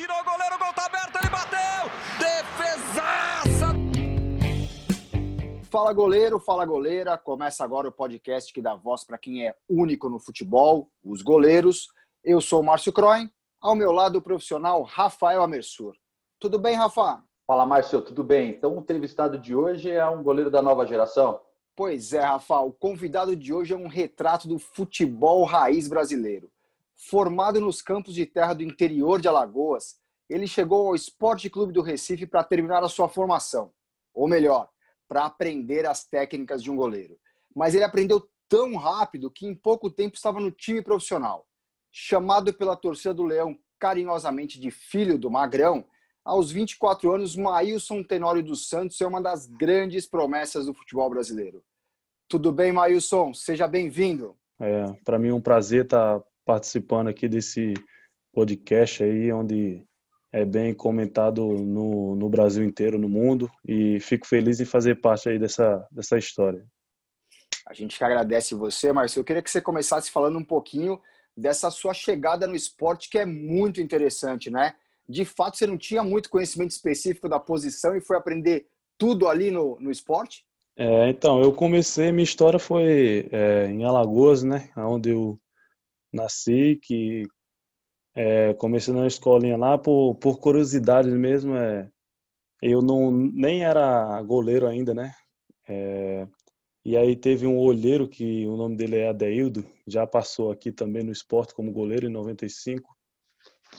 [0.00, 1.90] tirou o goleiro, o gol tá aberto, ele bateu!
[2.18, 3.66] Defesaça!
[5.70, 7.18] Fala goleiro, fala goleira.
[7.18, 11.88] Começa agora o podcast que dá voz para quem é único no futebol, os goleiros.
[12.24, 13.28] Eu sou o Márcio Croin,
[13.60, 15.94] ao meu lado o profissional Rafael Amersur.
[16.38, 17.22] Tudo bem, Rafa?
[17.46, 18.52] Fala, Márcio, tudo bem?
[18.52, 21.38] Então, o entrevistado de hoje é um goleiro da nova geração?
[21.76, 26.50] Pois é, Rafa, o convidado de hoje é um retrato do futebol raiz brasileiro.
[27.08, 31.80] Formado nos campos de terra do interior de Alagoas, ele chegou ao Esporte Clube do
[31.80, 33.72] Recife para terminar a sua formação.
[34.12, 34.68] Ou melhor,
[35.08, 37.18] para aprender as técnicas de um goleiro.
[37.56, 41.46] Mas ele aprendeu tão rápido que em pouco tempo estava no time profissional.
[41.90, 45.86] Chamado pela torcida do Leão carinhosamente de filho do Magrão,
[46.22, 51.64] aos 24 anos, Maílson Tenório dos Santos é uma das grandes promessas do futebol brasileiro.
[52.28, 53.32] Tudo bem, Maílson?
[53.32, 54.36] Seja bem-vindo.
[54.60, 57.74] É, para mim é um prazer estar participando aqui desse
[58.32, 59.84] podcast aí, onde
[60.32, 65.28] é bem comentado no, no Brasil inteiro, no mundo, e fico feliz em fazer parte
[65.28, 66.64] aí dessa, dessa história.
[67.66, 69.20] A gente que agradece você, Marcelo.
[69.20, 71.00] Eu queria que você começasse falando um pouquinho
[71.36, 74.74] dessa sua chegada no esporte, que é muito interessante, né?
[75.08, 79.50] De fato, você não tinha muito conhecimento específico da posição e foi aprender tudo ali
[79.50, 80.44] no, no esporte?
[80.76, 84.70] É, então, eu comecei, minha história foi é, em Alagoas, né?
[84.76, 85.38] Onde eu
[86.12, 87.24] nasci, que
[88.14, 91.56] é, comecei na escolinha lá por, por curiosidade mesmo.
[91.56, 91.90] É,
[92.62, 95.14] eu não nem era goleiro ainda, né?
[95.68, 96.26] É,
[96.84, 101.02] e aí teve um olheiro que o nome dele é Adeildo, já passou aqui também
[101.04, 102.96] no esporte como goleiro em 95.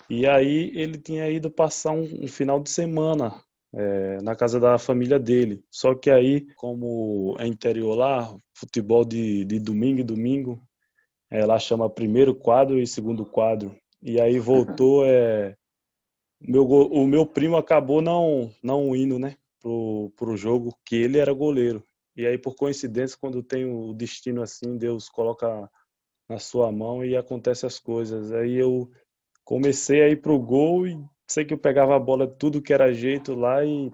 [0.09, 4.77] E aí ele tinha ido passar um, um final de semana é, na casa da
[4.77, 5.63] família dele.
[5.69, 10.61] Só que aí, como é interior lá, futebol de, de domingo e domingo,
[11.31, 13.73] é, lá chama primeiro quadro e segundo quadro.
[14.01, 15.55] E aí voltou, é,
[16.41, 21.31] meu, o meu primo acabou não, não indo, né, pro, pro jogo, que ele era
[21.31, 21.81] goleiro.
[22.17, 25.69] E aí, por coincidência, quando tem o destino assim, Deus coloca
[26.27, 28.33] na sua mão e acontece as coisas.
[28.33, 28.91] Aí eu
[29.45, 32.93] comecei a ir pro gol e sei que eu pegava a bola tudo que era
[32.93, 33.87] jeito lá e,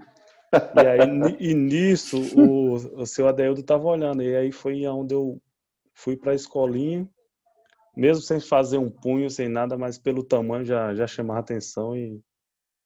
[0.76, 1.00] e aí
[1.40, 4.24] e nisso o, o seu Adeildo estava olhando.
[4.24, 5.40] E aí foi onde eu
[5.94, 7.08] fui para a escolinha
[7.98, 12.22] mesmo sem fazer um punho, sem nada, mas pelo tamanho já, já chamava atenção e,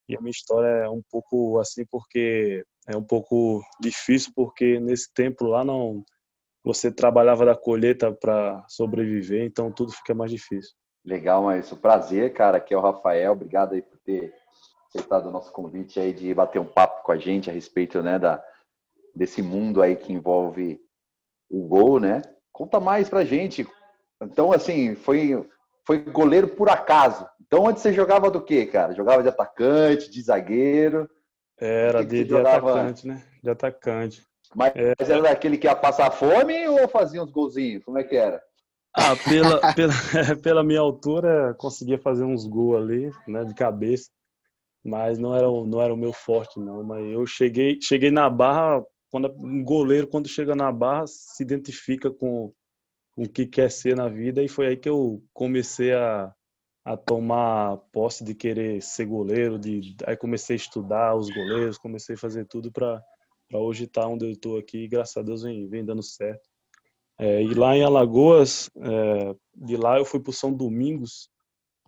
[0.08, 5.14] e a minha história é um pouco assim porque é um pouco difícil porque nesse
[5.14, 6.02] tempo lá não
[6.64, 10.72] você trabalhava da colheita para sobreviver, então tudo fica mais difícil.
[11.04, 14.34] Legal, mas o prazer, cara, aqui é o Rafael, obrigado aí por ter
[14.88, 18.18] aceitado o nosso convite aí de bater um papo com a gente a respeito, né,
[18.18, 18.42] da
[19.14, 20.80] desse mundo aí que envolve
[21.50, 22.22] o gol, né?
[22.54, 23.68] Conta mais pra gente
[24.22, 25.48] então, assim, foi,
[25.86, 27.28] foi goleiro por acaso.
[27.46, 28.94] Então, antes você jogava do quê, cara?
[28.94, 31.10] Jogava de atacante, de zagueiro?
[31.58, 33.24] Era de, de atacante, né?
[33.44, 34.26] De atacante.
[34.56, 34.94] Mas, é...
[34.98, 37.84] mas era daquele que ia passar fome ou fazia uns golzinhos?
[37.84, 38.42] Como é que era?
[38.94, 39.94] Ah, pela, pela,
[40.42, 44.10] pela minha altura, conseguia fazer uns gols ali, né, de cabeça.
[44.84, 46.84] Mas não era, não era o meu forte, não.
[46.84, 52.10] Mas eu cheguei, cheguei na barra, quando um goleiro, quando chega na barra, se identifica
[52.10, 52.52] com,
[53.16, 56.34] o que quer ser na vida e foi aí que eu comecei a,
[56.86, 62.16] a tomar posse de querer ser goleiro, de aí comecei a estudar os goleiros, comecei
[62.16, 63.04] a fazer tudo para
[63.54, 66.50] hoje estar tá onde eu estou aqui e graças a Deus vem, vem dando certo.
[67.20, 71.30] É, e lá em Alagoas, é, de lá eu fui para São Domingos.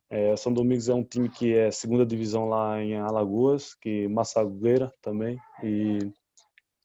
[0.07, 4.93] É, São Domingos é um time que é segunda divisão lá em Alagoas, que Massagueira
[5.01, 5.39] também.
[5.63, 5.97] E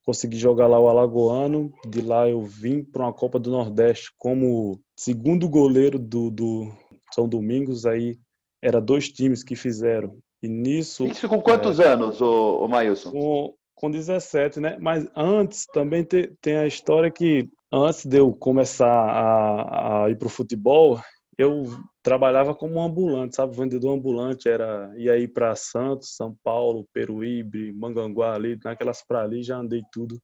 [0.09, 1.71] consegui jogar lá o Alagoano.
[1.87, 6.73] De lá eu vim para uma Copa do Nordeste como segundo goleiro do, do
[7.13, 7.85] São Domingos.
[7.85, 8.17] Aí
[8.63, 10.17] era dois times que fizeram.
[10.43, 11.07] E nisso.
[11.07, 13.11] Isso com quantos é, anos, o, o Mailson?
[13.11, 14.79] Com, com 17, né?
[14.81, 20.17] Mas antes também te, tem a história que antes de eu começar a, a ir
[20.17, 20.99] para o futebol,
[21.39, 21.65] eu
[22.03, 23.57] trabalhava como ambulante, sabe?
[23.57, 29.43] Vendedor ambulante, era ia ir para Santos, São Paulo, Peruíbe, Manganguá ali, naquelas para ali
[29.43, 30.21] já andei tudo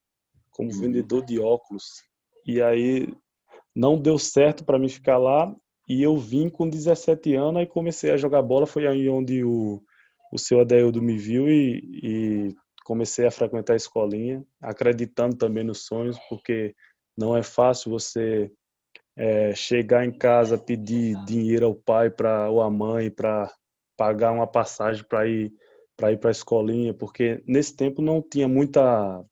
[0.51, 0.81] como uhum.
[0.81, 1.85] vendedor de óculos.
[2.47, 3.15] E aí
[3.75, 5.55] não deu certo para mim ficar lá
[5.89, 9.81] e eu vim com 17 anos e comecei a jogar bola, foi aí onde o
[10.35, 15.87] o seu Adeildo me viu e, e comecei a frequentar a escolinha, acreditando também nos
[15.87, 16.75] sonhos, porque
[17.17, 18.51] não é fácil você
[19.17, 23.53] é, chegar em casa, pedir dinheiro ao pai pra, ou à mãe para
[23.97, 25.53] pagar uma passagem para ir
[25.97, 29.25] para ir para a escolinha, porque nesse tempo não tinha muita,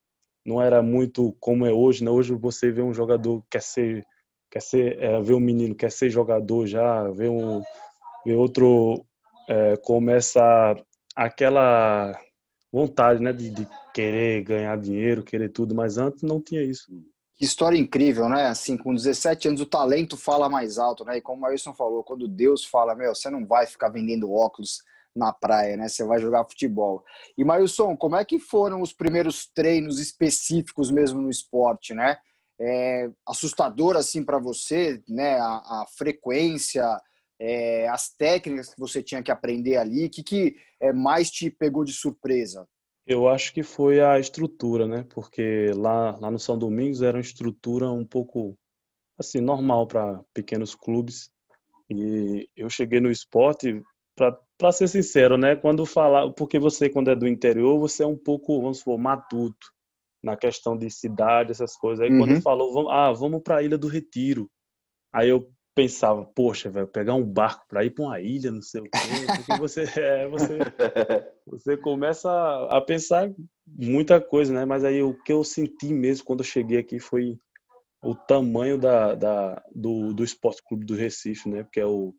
[0.47, 2.05] não era muito como é hoje.
[2.05, 2.11] Né?
[2.11, 4.05] Hoje você vê um jogador quer ser,
[4.51, 7.63] quer ser, é, vê um menino quer ser jogador já, vê um,
[8.25, 9.05] vê outro
[9.49, 10.41] é, começa
[11.17, 12.17] aquela
[12.73, 16.91] vontade, né, de, de, querer ganhar dinheiro, querer tudo, mas antes não tinha isso.
[17.37, 18.47] Que história incrível, né?
[18.47, 21.17] Assim, com 17 anos o talento fala mais alto, né?
[21.17, 24.83] E como o Wilson falou, quando Deus fala, meu, você não vai ficar vendendo óculos
[25.15, 25.89] na praia, né?
[25.89, 27.05] Você vai jogar futebol.
[27.37, 32.19] E Mailson, como é que foram os primeiros treinos específicos mesmo no esporte, né?
[32.61, 35.39] É assustador assim para você, né?
[35.39, 36.85] A, a frequência,
[37.41, 41.51] é, as técnicas que você tinha que aprender ali, o que, que é, mais te
[41.51, 42.69] pegou de surpresa?
[43.07, 45.05] Eu acho que foi a estrutura, né?
[45.11, 48.57] Porque lá, lá no São Domingos era uma estrutura um pouco
[49.19, 51.31] assim normal para pequenos clubes.
[51.91, 53.83] E eu cheguei no esporte
[54.17, 55.57] para ser sincero, né?
[55.57, 59.73] Quando falar, porque você quando é do interior, você é um pouco, vamos supor, matuto
[60.23, 62.05] na questão de cidade, essas coisas.
[62.05, 62.19] Aí uhum.
[62.19, 64.49] quando falou, vamos, ah, vamos para a Ilha do Retiro.
[65.13, 68.83] Aí eu pensava, poxa, velho, pegar um barco para ir para uma ilha, não sei
[68.83, 68.91] o quê,
[69.37, 70.59] porque você, é, você,
[71.47, 72.31] você começa
[72.71, 73.33] a pensar
[73.67, 74.65] muita coisa, né?
[74.65, 77.39] Mas aí o que eu senti mesmo quando eu cheguei aqui foi
[78.03, 81.67] o tamanho da, da do, do Esporte Clube do Recife, né?
[81.73, 82.15] Que é o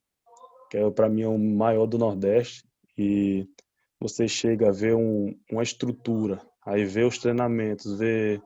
[0.71, 2.63] que é para mim é o maior do Nordeste
[2.97, 3.47] e
[3.99, 8.41] você chega a ver um, uma estrutura, aí vê os treinamentos, vê,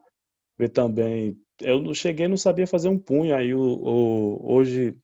[0.58, 3.36] vê também eu não cheguei, não sabia fazer um punho.
[3.36, 4.96] Aí o, o hoje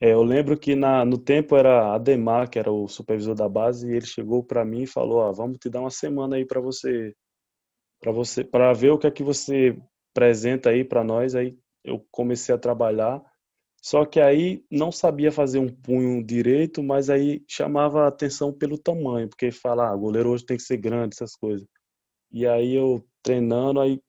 [0.00, 3.88] é, eu lembro que na, no tempo era Ademar, que era o supervisor da base,
[3.88, 6.60] e ele chegou para mim e falou: ah, "Vamos te dar uma semana aí para
[6.60, 7.14] você,
[8.00, 9.76] para você, para ver o que é que você
[10.12, 11.34] apresenta aí para nós".
[11.36, 13.22] Aí eu comecei a trabalhar.
[13.82, 18.78] Só que aí não sabia fazer um punho direito, mas aí chamava a atenção pelo
[18.78, 21.66] tamanho, porque fala, ah, goleiro hoje tem que ser grande, essas coisas.
[22.32, 24.00] E aí eu treinando, aí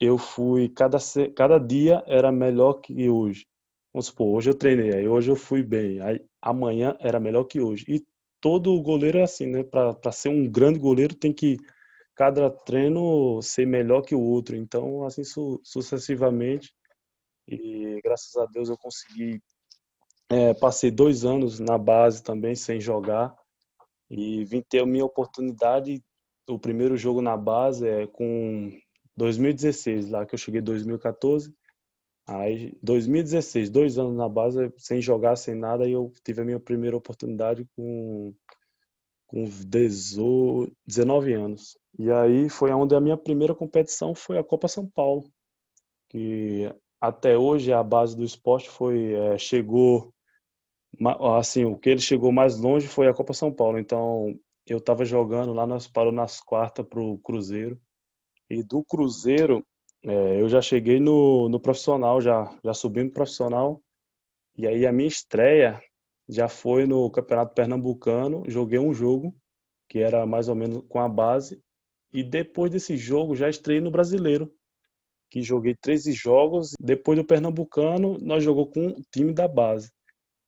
[0.00, 0.98] eu fui, cada,
[1.36, 3.46] cada dia era melhor que hoje.
[3.92, 7.60] Vamos supor, hoje eu treinei, aí hoje eu fui bem, aí amanhã era melhor que
[7.60, 7.84] hoje.
[7.88, 8.04] E
[8.40, 9.62] todo goleiro é assim, né?
[9.62, 11.58] Para ser um grande goleiro tem que
[12.14, 14.56] cada treino ser melhor que o outro.
[14.56, 16.72] Então, assim su sucessivamente.
[17.48, 19.42] E graças a Deus eu consegui.
[20.30, 23.34] É, passei dois anos na base também sem jogar
[24.08, 26.02] e vim ter a minha oportunidade.
[26.48, 28.70] O primeiro jogo na base é com
[29.20, 31.54] 2016, lá que eu cheguei em 2014.
[32.26, 36.58] Aí, 2016, dois anos na base, sem jogar, sem nada, e eu tive a minha
[36.58, 38.34] primeira oportunidade com,
[39.26, 41.76] com 19 anos.
[41.98, 45.30] E aí foi onde a minha primeira competição foi a Copa São Paulo,
[46.08, 50.14] que até hoje a base do esporte foi é, chegou
[51.36, 53.78] assim o que ele chegou mais longe foi a Copa São Paulo.
[53.78, 54.34] Então
[54.66, 57.80] eu estava jogando lá nós parou nas quartas para o Cruzeiro
[58.50, 59.64] e do Cruzeiro,
[60.02, 63.80] é, eu já cheguei no, no profissional, já, já subi no profissional.
[64.56, 65.80] E aí a minha estreia
[66.28, 68.42] já foi no Campeonato Pernambucano.
[68.48, 69.34] Joguei um jogo,
[69.88, 71.62] que era mais ou menos com a base.
[72.12, 74.52] E depois desse jogo já estreiei no Brasileiro,
[75.30, 76.72] que joguei 13 jogos.
[76.80, 79.92] Depois do Pernambucano, nós jogou com o time da base.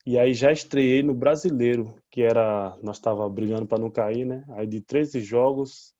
[0.04, 4.44] E aí já estreiei no Brasileiro, que era nós estava brigando para não cair, né?
[4.50, 5.94] Aí de 13 jogos,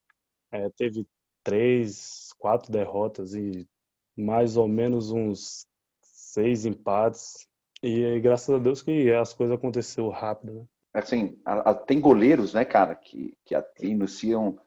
[0.50, 1.06] é, teve
[1.42, 3.68] três, quatro derrotas e
[4.16, 5.66] mais ou menos uns
[6.00, 7.46] seis empates.
[7.82, 10.64] E graças a Deus que as coisas aconteceram rápido, né?
[10.94, 14.58] Assim, a, a, tem goleiros, né, cara, que, que iniciam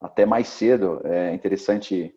[0.00, 1.00] até mais cedo.
[1.04, 2.14] É interessante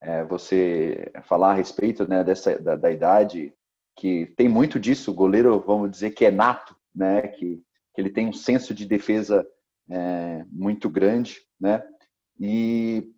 [0.00, 3.52] é, você falar a respeito né, dessa, da, da, idade,
[3.94, 5.10] que tem muito disso.
[5.10, 7.62] O goleiro, vamos dizer que é nato, né, que,
[7.94, 9.46] que ele tem um senso de defesa
[9.90, 11.86] é, muito grande, né?
[12.38, 13.14] E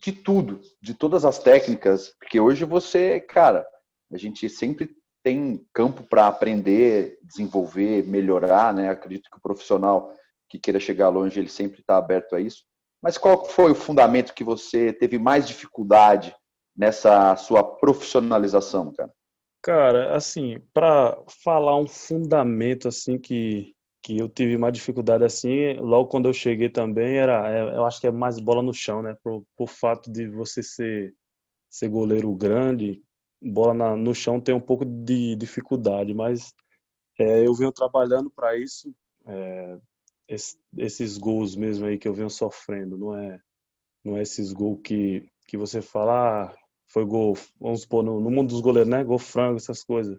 [0.00, 3.66] de tudo, de todas as técnicas, porque hoje você, cara,
[4.12, 4.90] a gente sempre
[5.22, 8.88] tem campo para aprender, desenvolver, melhorar, né?
[8.88, 10.14] Acredito que o profissional
[10.48, 12.64] que queira chegar longe, ele sempre está aberto a isso.
[13.02, 16.34] Mas qual foi o fundamento que você teve mais dificuldade
[16.76, 19.12] nessa sua profissionalização, cara?
[19.62, 23.74] Cara, assim, para falar um fundamento assim que
[24.08, 28.00] que eu tive mais dificuldade assim, logo quando eu cheguei também, era, é, eu acho
[28.00, 29.14] que é mais bola no chão, né?
[29.22, 31.14] Por, por fato de você ser,
[31.68, 33.02] ser goleiro grande,
[33.38, 36.54] bola na, no chão tem um pouco de dificuldade, mas
[37.18, 38.94] é, eu venho trabalhando para isso,
[39.26, 39.78] é,
[40.26, 43.38] esse, esses gols mesmo aí que eu venho sofrendo, não é,
[44.02, 48.30] não é esses gols que, que você fala, ah, foi gol, vamos supor, no, no
[48.30, 49.04] mundo dos goleiros, né?
[49.04, 50.18] Gol frango, essas coisas.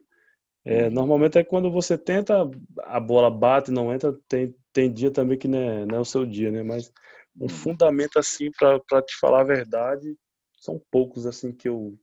[0.65, 2.49] É, normalmente é quando você tenta,
[2.83, 6.05] a bola bate, não entra, tem, tem dia também que não é, não é o
[6.05, 6.61] seu dia, né?
[6.63, 6.91] Mas
[7.39, 7.49] um uhum.
[7.49, 10.15] fundamento assim, para te falar a verdade,
[10.59, 11.97] são poucos assim que eu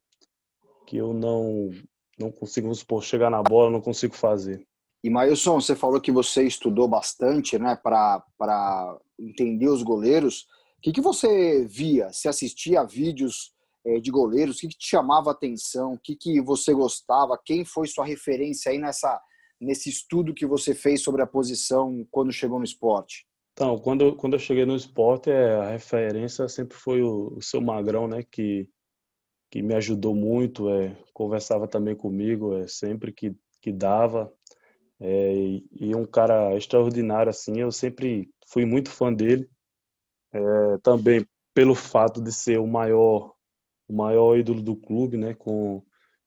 [0.86, 1.70] que eu não
[2.18, 4.66] não consigo, vamos supor, chegar na bola, não consigo fazer.
[5.04, 10.46] E Mailson, você falou que você estudou bastante, né, para entender os goleiros.
[10.78, 12.10] O que, que você via?
[12.10, 13.52] Você assistia a vídeos
[14.00, 14.56] de goleiros?
[14.56, 15.94] O que, que te chamava a atenção?
[15.94, 17.40] O que, que você gostava?
[17.44, 19.20] Quem foi sua referência aí nessa,
[19.60, 23.26] nesse estudo que você fez sobre a posição quando chegou no esporte?
[23.52, 27.60] Então, quando, quando eu cheguei no esporte, é, a referência sempre foi o, o seu
[27.60, 28.22] Magrão, né?
[28.22, 28.68] Que,
[29.50, 34.30] que me ajudou muito, é, conversava também comigo, é, sempre que, que dava.
[35.00, 39.48] É, e, e um cara extraordinário, assim, eu sempre fui muito fã dele.
[40.34, 43.34] É, também pelo fato de ser o maior,
[43.88, 45.34] o maior ídolo do clube, né?
[45.34, 45.82] Com,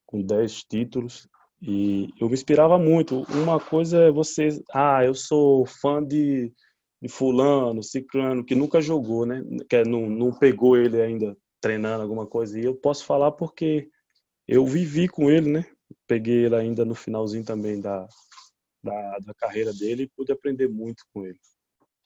[0.06, 1.28] com 10 títulos.
[1.62, 3.22] E eu me inspirava muito.
[3.30, 6.52] Uma coisa é você, ah, eu sou fã de
[7.00, 9.42] de fulano, ciclano, que nunca jogou, né?
[9.68, 12.58] Que não, não pegou ele ainda treinando alguma coisa.
[12.58, 13.88] E eu posso falar porque
[14.46, 15.64] eu vivi com ele, né?
[16.06, 18.06] Peguei ele ainda no finalzinho também da,
[18.82, 21.38] da, da carreira dele e pude aprender muito com ele.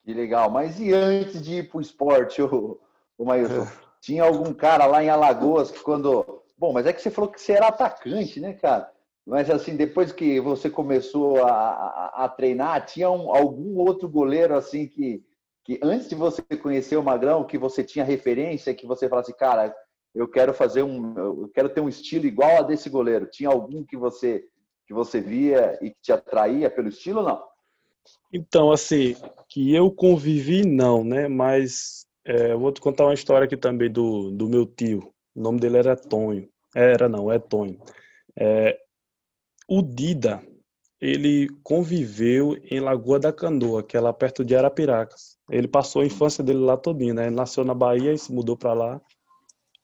[0.05, 0.49] Que legal.
[0.51, 2.81] Mas e antes de ir para o esporte, o,
[3.19, 3.67] o Mailson?
[4.05, 6.43] Tinha algum cara lá em Alagoas que quando...
[6.59, 8.93] Bom, mas é que você falou que você era atacante, né, cara?
[9.27, 14.55] Mas assim, depois que você começou a, a, a treinar, tinha um, algum outro goleiro
[14.55, 15.25] assim que,
[15.65, 19.75] que antes de você conhecer o Magrão, que você tinha referência, que você falasse, cara,
[20.15, 23.27] eu quero fazer um, eu quero ter um estilo igual a desse goleiro.
[23.27, 24.45] Tinha algum que você
[24.87, 27.43] que você via e que te atraía pelo estilo, não?
[28.31, 29.17] Então, assim,
[29.49, 31.27] que eu convivi não, né?
[31.27, 35.13] Mas é, vou te contar uma história aqui também do, do meu tio.
[35.35, 36.49] O nome dele era Tonho.
[36.75, 37.79] Era não, é Tonho.
[38.37, 38.79] É,
[39.69, 40.43] o Dida,
[41.01, 45.37] ele conviveu em Lagoa da Canoa, que é lá perto de Arapiracas.
[45.51, 47.27] Ele passou a infância dele lá todinha, né?
[47.27, 49.01] Ele nasceu na Bahia e se mudou para lá.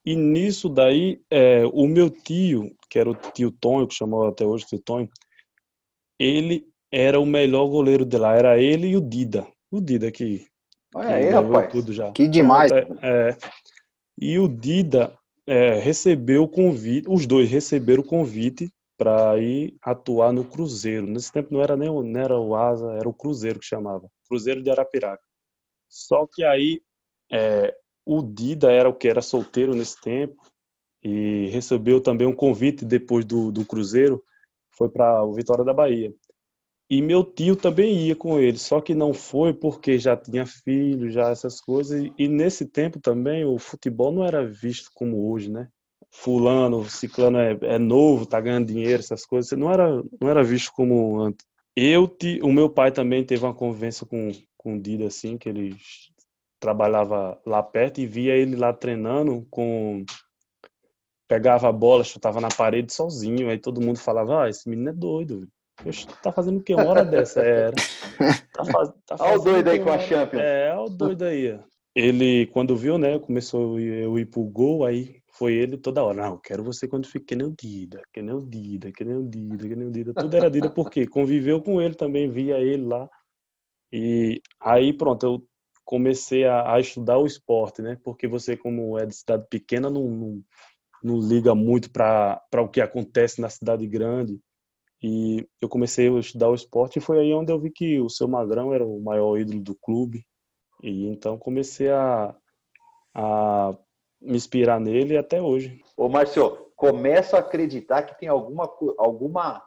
[0.04, 4.46] E nisso daí, é, o meu tio, que era o tio Tonho, que chamou até
[4.46, 5.08] hoje tio Tonho,
[6.18, 8.34] ele era o melhor goleiro de lá.
[8.34, 9.46] Era ele e o Dida.
[9.70, 10.46] O Dida que,
[10.94, 11.70] Olha aí, rapaz.
[11.72, 12.10] tudo já.
[12.12, 12.70] Que demais.
[12.72, 13.36] É, é,
[14.18, 15.16] e o Dida
[15.46, 21.06] é, recebeu o convite, os dois receberam o convite para ir atuar no Cruzeiro.
[21.06, 24.10] Nesse tempo não era nem o, não era o Asa, era o Cruzeiro que chamava,
[24.28, 25.22] Cruzeiro de Arapiraca.
[25.88, 26.82] Só que aí
[27.32, 30.36] é, o Dida era o que era solteiro nesse tempo
[31.02, 34.22] e recebeu também um convite depois do, do Cruzeiro,
[34.76, 36.12] foi para o Vitória da Bahia.
[36.90, 41.08] E meu tio também ia com ele, só que não foi porque já tinha filho,
[41.08, 42.10] já essas coisas.
[42.18, 45.68] E, nesse tempo também o futebol não era visto como hoje, né?
[46.10, 50.72] fulano, ciclano é, é novo, tá ganhando dinheiro, essas coisas, não era, não era visto
[50.72, 51.46] como antes.
[51.76, 55.76] Eu, o meu pai também teve uma convivência com, com o Dida, assim, que ele
[56.58, 60.04] trabalhava lá perto e via ele lá treinando com
[61.28, 64.92] pegava a bola, chutava na parede sozinho, aí todo mundo falava, ah, esse menino é
[64.92, 65.48] doido,
[66.22, 67.40] tá fazendo o que uma hora dessa?
[67.40, 67.74] Era.
[68.52, 70.42] Tá, faz, tá Olha o doido aí com a Champions.
[70.42, 71.58] É, olha o doido aí.
[71.94, 76.22] Ele, quando viu, né, começou eu ir pro gol, aí foi ele toda hora.
[76.22, 79.16] Não, quero você quando fique que nem o Dida, que nem o Dida, que nem
[79.16, 80.12] o Dida, que nem o Dida.
[80.12, 83.08] Tudo era Dida porque conviveu com ele também, via ele lá.
[83.92, 85.46] E aí, pronto, eu
[85.84, 87.96] comecei a, a estudar o esporte, né?
[88.04, 90.42] Porque você, como é de cidade pequena, não, não,
[91.02, 94.38] não liga muito para o que acontece na cidade grande.
[95.02, 98.10] E eu comecei a estudar o esporte e foi aí onde eu vi que o
[98.10, 100.26] seu Magrão era o maior ídolo do clube.
[100.82, 102.34] E então comecei a,
[103.14, 103.74] a
[104.20, 105.80] me inspirar nele até hoje.
[105.96, 109.62] Ô, Márcio, começo a acreditar que tem alguma alguma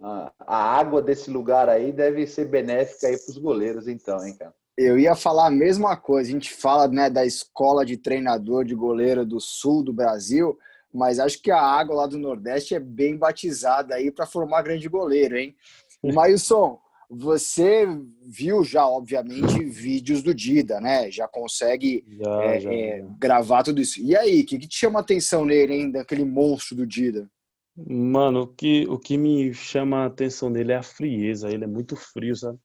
[0.00, 4.54] a, água desse lugar aí deve ser benéfica aí para os goleiros, então, hein, cara?
[4.76, 6.30] Eu ia falar a mesma coisa.
[6.30, 10.58] A gente fala né, da escola de treinador de goleiro do sul do Brasil,
[10.92, 14.88] mas acho que a água lá do Nordeste é bem batizada aí para formar grande
[14.88, 15.56] goleiro, hein?
[16.02, 17.86] Mailson, você
[18.22, 21.10] viu já, obviamente, vídeos do Dida, né?
[21.10, 24.00] Já consegue já, é, já, é, gravar tudo isso.
[24.00, 25.90] E aí, o que, que, te chama a atenção nele, hein?
[25.90, 27.30] Daquele monstro do Dida?
[27.76, 31.50] Mano, o que, o que me chama a atenção nele é a frieza.
[31.50, 32.58] Ele é muito frio, sabe?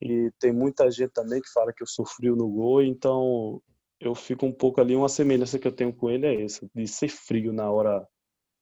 [0.00, 3.60] E tem muita gente também que fala que eu sou frio no gol, então
[4.00, 4.94] eu fico um pouco ali.
[4.94, 8.06] Uma semelhança que eu tenho com ele é essa, de ser frio na hora,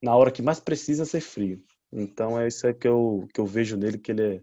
[0.01, 1.63] na hora que mais precisa ser frio.
[1.91, 4.41] Então é isso que eu, que eu vejo nele, que ele é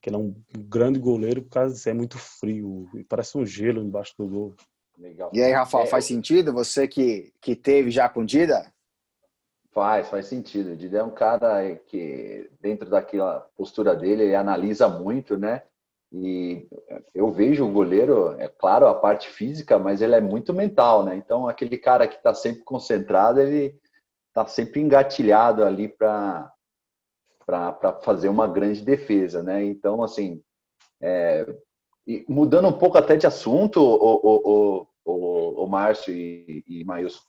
[0.00, 3.82] que ele é um grande goleiro por causa disso, é muito frio, parece um gelo
[3.82, 4.54] embaixo do gol.
[4.96, 5.30] Legal.
[5.32, 6.52] E aí, Rafael, é, faz sentido?
[6.52, 8.72] Você que, que teve já com o Dida?
[9.70, 10.72] Faz, faz sentido.
[10.72, 15.62] O Dida é um cara que, dentro daquela postura dele, ele analisa muito, né?
[16.10, 16.66] E
[17.14, 21.14] eu vejo o goleiro, é claro, a parte física, mas ele é muito mental, né?
[21.16, 23.78] Então, aquele cara que está sempre concentrado, ele
[24.28, 26.50] está sempre engatilhado ali para
[28.02, 29.62] fazer uma grande defesa, né?
[29.64, 30.42] Então, assim,
[31.00, 31.46] é,
[32.26, 37.20] mudando um pouco até de assunto, o, o, o, o, Márcio e, e Maílson,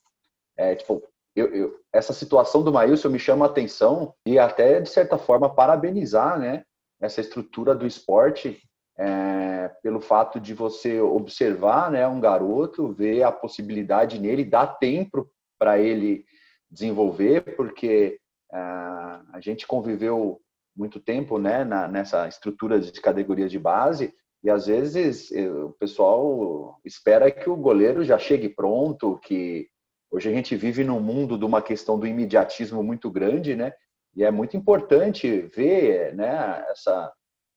[0.56, 1.04] é, tipo,
[1.36, 5.54] eu, eu, essa situação do Maílson me chama a atenção e até, de certa forma,
[5.54, 6.64] parabenizar, né?
[7.02, 8.62] Essa estrutura do esporte
[9.00, 15.30] é, pelo fato de você observar né, um garoto, ver a possibilidade nele, dar tempo
[15.58, 16.26] para ele
[16.70, 18.20] desenvolver, porque
[18.52, 20.42] ah, a gente conviveu
[20.76, 24.14] muito tempo né, na, nessa estrutura de categorias de base
[24.44, 29.68] e às vezes eh, o pessoal espera que o goleiro já chegue pronto, que
[30.10, 33.74] hoje a gente vive num mundo de uma questão do imediatismo muito grande, né?
[34.16, 37.12] E é muito importante ver né, essa,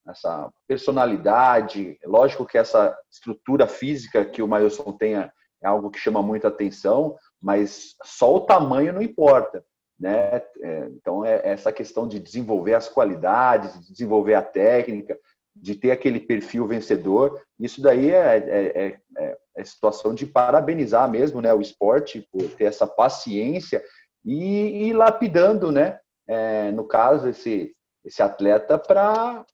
[0.06, 1.98] essa personalidade.
[2.04, 5.32] Lógico que essa estrutura física que o Mailson tenha
[5.62, 9.64] é algo que chama muita atenção, mas só o tamanho não importa.
[9.98, 10.42] Né?
[10.60, 15.16] É, então, é essa questão de desenvolver as qualidades, de desenvolver a técnica,
[15.54, 21.08] de ter aquele perfil vencedor, isso daí é, é, é, é, é situação de parabenizar
[21.08, 23.84] mesmo né, o esporte por ter essa paciência
[24.24, 29.44] e ir lapidando, né, é, no caso, esse, esse atleta para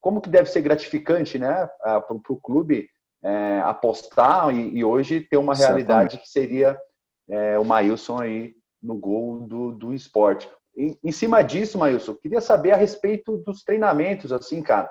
[0.00, 2.88] como que deve ser gratificante né, para o clube
[3.22, 6.78] é, apostar e, e, hoje ter uma realidade que seria
[7.28, 10.48] é, o Maílson aí no gol do, do esporte.
[10.76, 14.90] Em, em cima disso, Maílson, queria saber a respeito dos treinamentos, assim, cara,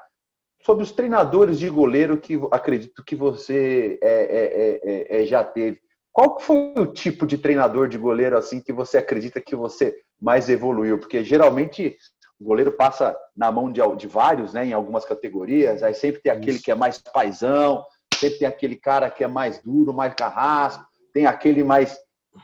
[0.61, 5.79] sobre os treinadores de goleiro que acredito que você é, é, é, é já teve.
[6.11, 10.49] Qual foi o tipo de treinador de goleiro assim que você acredita que você mais
[10.49, 10.99] evoluiu?
[10.99, 11.95] Porque geralmente
[12.39, 16.31] o goleiro passa na mão de, de vários, né, em algumas categorias, aí sempre tem
[16.31, 17.83] aquele que é mais paisão,
[18.15, 21.97] sempre tem aquele cara que é mais duro, mais carrasco, tem aquele mais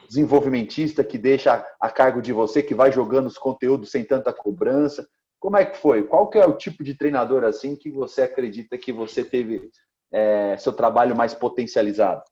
[0.08, 5.08] desenvolvimentista que deixa a cargo de você, que vai jogando os conteúdos sem tanta cobrança.
[5.40, 6.04] Como é que foi?
[6.04, 9.70] Qual que é o tipo de treinador assim que você acredita que você teve
[10.12, 12.24] é, seu trabalho mais potencializado?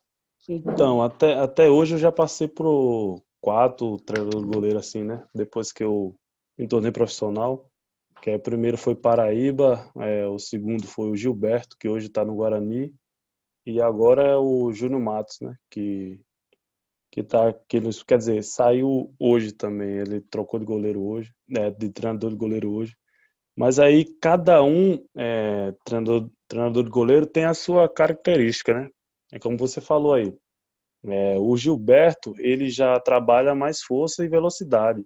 [0.50, 5.24] Então, até, até hoje eu já passei por quatro treinadores goleiro assim, né?
[5.34, 6.14] Depois que eu
[6.58, 7.70] me tornei profissional,
[8.22, 12.36] que é, primeiro foi Paraíba, é, o segundo foi o Gilberto, que hoje está no
[12.36, 12.94] Guarani,
[13.66, 15.56] e agora é o Júnior Matos, né?
[15.70, 16.20] Que
[17.14, 21.92] que tá que quer dizer saiu hoje também ele trocou de goleiro hoje né, de
[21.92, 22.98] treinador de goleiro hoje
[23.56, 28.90] mas aí cada um é, treinador treinador de goleiro tem a sua característica né
[29.32, 30.34] é como você falou aí
[31.06, 35.06] é, o Gilberto ele já trabalha mais força e velocidade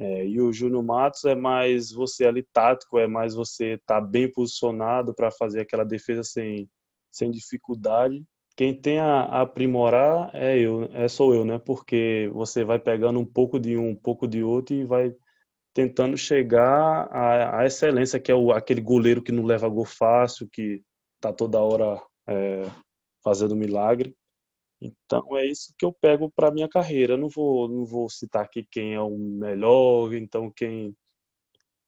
[0.00, 4.30] é, e o Júnior Matos é mais você ali tático é mais você tá bem
[4.30, 6.68] posicionado para fazer aquela defesa sem
[7.10, 8.24] sem dificuldade
[8.60, 11.58] quem tem a aprimorar é eu, é sou eu, né?
[11.58, 15.14] Porque você vai pegando um pouco de um, um pouco de outro e vai
[15.72, 20.46] tentando chegar à, à excelência, que é o, aquele goleiro que não leva gol fácil,
[20.52, 20.82] que
[21.20, 22.64] tá toda hora é,
[23.24, 24.14] fazendo milagre.
[24.80, 27.14] Então é isso que eu pego para minha carreira.
[27.14, 30.94] Eu não vou, não vou citar aqui quem é o melhor, então quem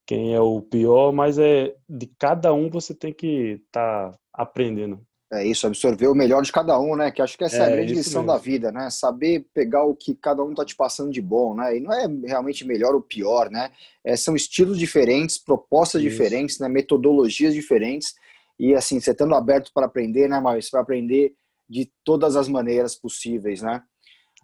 [0.04, 5.00] quem é o pior, mas é de cada um você tem que estar tá aprendendo.
[5.32, 7.10] É isso, absorver o melhor de cada um, né?
[7.10, 8.36] Que acho que essa é, é a grande lição mesmo.
[8.36, 8.90] da vida, né?
[8.90, 11.74] Saber pegar o que cada um tá te passando de bom, né?
[11.74, 13.70] E não é realmente melhor ou pior, né?
[14.04, 16.10] É, são estilos diferentes, propostas isso.
[16.10, 16.68] diferentes, né?
[16.68, 18.14] Metodologias diferentes.
[18.58, 21.32] E assim, você estando aberto para aprender, né, Mas Você vai aprender
[21.72, 23.82] de todas as maneiras possíveis, né?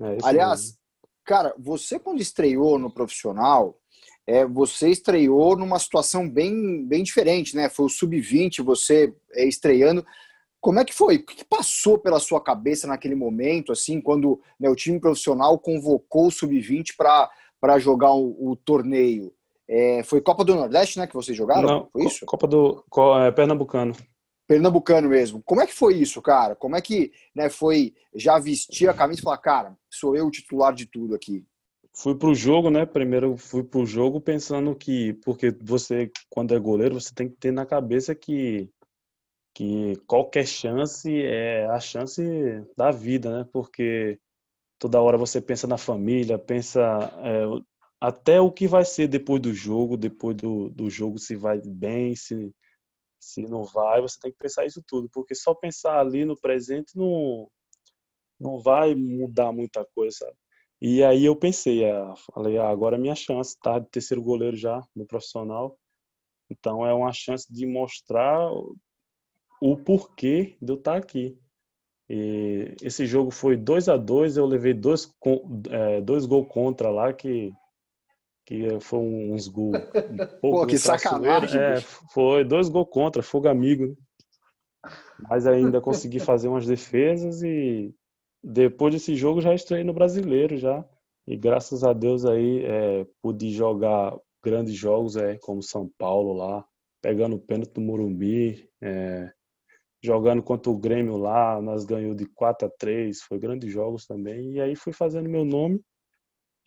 [0.01, 0.77] É Aliás, mesmo.
[1.25, 3.79] cara, você quando estreou no profissional,
[4.27, 7.69] é, você estreou numa situação bem, bem diferente, né?
[7.69, 10.05] Foi o sub-20, você é, estreando.
[10.59, 11.17] Como é que foi?
[11.17, 16.27] O que passou pela sua cabeça naquele momento, assim, quando né, o time profissional convocou
[16.27, 19.33] o Sub-20 para jogar o, o torneio?
[19.69, 21.69] É, foi Copa do Nordeste, né, que vocês jogaram?
[21.69, 22.27] Não, foi isso?
[22.27, 22.85] Copa do
[23.25, 23.95] é, Pernambucano.
[24.49, 25.43] Pernambucano mesmo.
[25.43, 26.57] Como é que foi isso, cara?
[26.57, 30.31] Como é que né, foi já vestir a camisa e falar, cara, sou eu o
[30.31, 31.45] titular de tudo aqui?
[31.93, 32.87] Fui pro jogo, né?
[32.87, 37.53] Primeiro fui pro jogo pensando que, porque você, quando é goleiro, você tem que ter
[37.53, 38.71] na cabeça que
[39.55, 42.23] que qualquer chance é a chance
[42.77, 43.49] da vida, né?
[43.53, 44.19] Porque
[44.79, 46.81] toda hora você pensa na família, pensa
[47.25, 47.45] é,
[48.01, 52.15] até o que vai ser depois do jogo, depois do, do jogo se vai bem,
[52.15, 52.55] se,
[53.21, 56.97] se não vai, você tem que pensar isso tudo, porque só pensar ali no presente
[56.97, 57.51] não,
[58.39, 60.33] não vai mudar muita coisa?
[60.81, 63.79] E aí eu pensei, ah, falei, ah, agora é minha chance, tá?
[63.79, 65.77] De terceiro goleiro já no profissional.
[66.51, 68.49] Então é uma chance de mostrar
[69.61, 71.37] o porquê de eu estar aqui.
[72.09, 75.13] E esse jogo foi 2 a 2 eu levei dois,
[75.71, 77.53] é, dois gols contra lá que,
[78.49, 79.77] que foi uns gols
[80.11, 81.61] um pouco Pô, que sacanagem.
[81.61, 83.89] É, foi dois gols contra, fogo amigo.
[83.89, 83.95] Né?
[85.29, 87.95] Mas ainda consegui fazer umas defesas e
[88.43, 90.83] depois desse jogo já estreiei no Brasileiro já.
[91.27, 96.65] E graças a Deus aí é, pude jogar grandes jogos é, como São Paulo lá,
[97.03, 99.31] pegando o pênalti do Morumbi, é,
[100.03, 104.55] jogando contra o Grêmio lá, nós ganhamos de 4 a 3, foi grandes jogos também.
[104.55, 105.83] E aí fui fazendo meu nome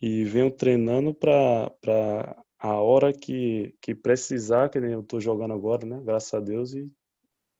[0.02, 5.86] e venho treinando para a hora que, que precisar, que nem eu estou jogando agora,
[5.86, 6.02] né?
[6.04, 6.90] Graças a Deus, e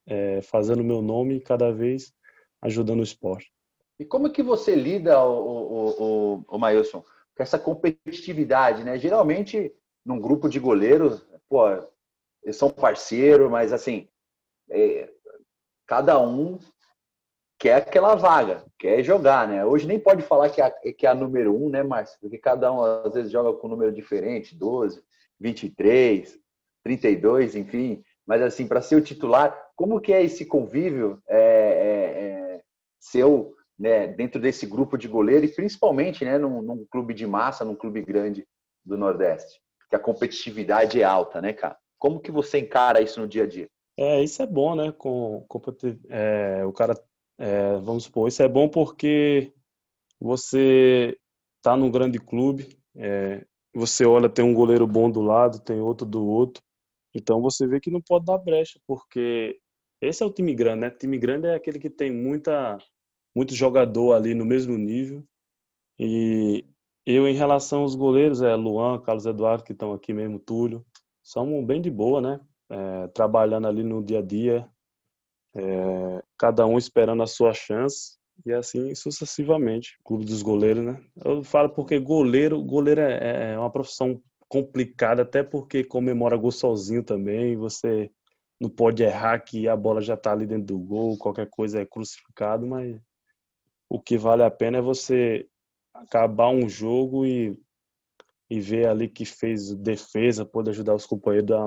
[0.05, 2.13] é, fazendo meu nome e cada vez
[2.61, 3.49] ajudando o esporte.
[3.97, 6.03] E como é que você lida, o, o,
[6.35, 7.01] o, o Mailson,
[7.35, 8.99] com essa competitividade, né?
[8.99, 9.73] Geralmente,
[10.05, 11.65] num grupo de goleiros, pô,
[12.43, 14.09] eles são parceiros, mas assim,
[14.69, 15.09] é,
[15.87, 16.59] cada um
[17.63, 19.65] quer aquela vaga, quer jogar, né?
[19.65, 22.19] Hoje nem pode falar que é, que é a número um, né, Márcio?
[22.19, 25.01] Porque cada um às vezes joga com um número diferente, 12,
[25.39, 26.37] 23,
[26.83, 28.03] 32, enfim.
[28.27, 32.61] Mas assim, para ser o titular, como que é esse convívio é, é, é,
[32.99, 37.63] seu né, dentro desse grupo de goleiro e principalmente né, num, num clube de massa,
[37.63, 38.45] num clube grande
[38.83, 39.61] do Nordeste?
[39.89, 41.77] Que a competitividade é alta, né, cara?
[41.97, 43.69] Como que você encara isso no dia a dia?
[43.95, 44.91] É, isso é bom, né?
[44.91, 45.61] Com, com
[46.09, 46.93] é, o cara
[47.37, 49.53] é, vamos supor, isso é bom porque
[50.19, 51.17] você
[51.57, 56.05] está num grande clube, é, você olha, tem um goleiro bom do lado, tem outro
[56.05, 56.63] do outro,
[57.13, 59.59] então você vê que não pode dar brecha, porque
[60.01, 60.87] esse é o time grande, né?
[60.87, 62.77] O time grande é aquele que tem muita,
[63.35, 65.23] muito jogador ali no mesmo nível.
[65.97, 66.65] E
[67.05, 70.85] eu, em relação aos goleiros, é Luan, Carlos Eduardo, que estão aqui mesmo, Túlio,
[71.23, 72.39] são bem de boa, né?
[72.69, 74.69] É, trabalhando ali no dia a dia,
[75.55, 79.97] é, cada um esperando a sua chance e assim sucessivamente.
[80.03, 81.01] Clube dos goleiros, né?
[81.23, 87.03] Eu falo porque goleiro, goleiro é, é uma profissão complicada, até porque comemora gol sozinho
[87.03, 88.11] também, você
[88.59, 91.85] não pode errar que a bola já está ali dentro do gol, qualquer coisa é
[91.85, 92.99] crucificado, mas
[93.89, 95.47] o que vale a pena é você
[95.93, 97.59] acabar um jogo e,
[98.49, 101.65] e ver ali que fez defesa, pode ajudar os companheiros da,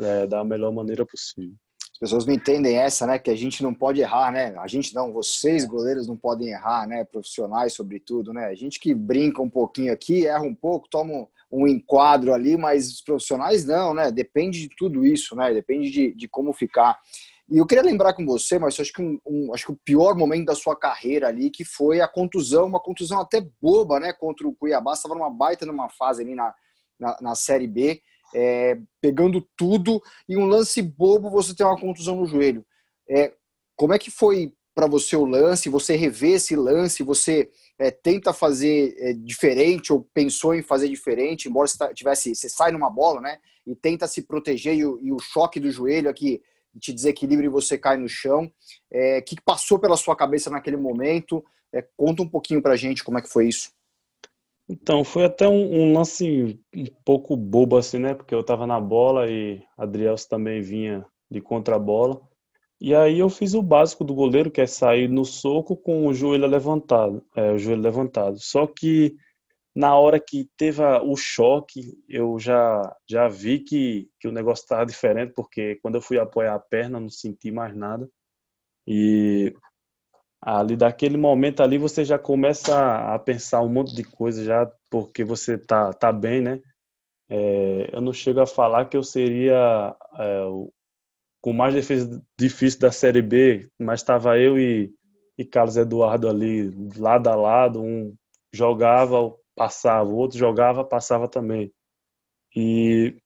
[0.00, 1.56] é, da melhor maneira possível.
[1.96, 3.18] As pessoas não entendem essa, né?
[3.18, 4.54] Que a gente não pode errar, né?
[4.58, 7.04] A gente não, vocês goleiros não podem errar, né?
[7.04, 8.48] Profissionais, sobretudo, né?
[8.48, 12.92] A gente que brinca um pouquinho aqui, erra um pouco, toma um enquadro ali, mas
[12.92, 14.12] os profissionais não, né?
[14.12, 15.54] Depende de tudo isso, né?
[15.54, 16.98] Depende de, de como ficar.
[17.48, 20.14] E eu queria lembrar com você, mas acho que, um, um, acho que o pior
[20.14, 24.12] momento da sua carreira ali, que foi a contusão, uma contusão até boba, né?
[24.12, 26.54] Contra o Cuiabá, estava numa baita numa fase ali na,
[27.00, 28.02] na, na Série B
[28.34, 32.64] é, pegando tudo e um lance bobo você tem uma contusão no joelho.
[33.08, 33.32] É,
[33.76, 35.68] como é que foi para você o lance?
[35.70, 37.02] Você revê esse lance?
[37.02, 41.48] Você é, tenta fazer é, diferente ou pensou em fazer diferente?
[41.48, 43.38] Embora você tivesse, você sai numa bola, né?
[43.66, 46.42] E tenta se proteger e o, e o choque do joelho aqui
[46.78, 48.44] te desequilibra e você cai no chão.
[48.44, 48.50] O
[48.90, 51.42] é, que passou pela sua cabeça naquele momento?
[51.72, 53.70] É, conta um pouquinho para gente como é que foi isso.
[54.68, 58.14] Então, foi até um, um, lance um pouco bobo assim, né?
[58.14, 62.20] Porque eu tava na bola e Adrielso também vinha de contra a bola.
[62.80, 66.12] E aí eu fiz o básico do goleiro, que é sair no soco com o
[66.12, 68.38] joelho levantado, é, o joelho levantado.
[68.38, 69.16] Só que
[69.74, 74.84] na hora que teve o choque, eu já já vi que, que o negócio estava
[74.86, 78.08] diferente, porque quando eu fui apoiar a perna, não senti mais nada.
[78.86, 79.54] E
[80.40, 85.24] ali daquele momento ali você já começa a pensar um monte de coisa já porque
[85.24, 86.60] você tá tá bem né?
[87.28, 90.72] É, eu não chego a falar que eu seria é, o,
[91.40, 94.94] com mais defesa difícil da série B mas estava eu e,
[95.36, 98.14] e Carlos Eduardo ali lado a lado um
[98.52, 101.72] jogava passava o outro jogava passava também.
[102.54, 103.16] E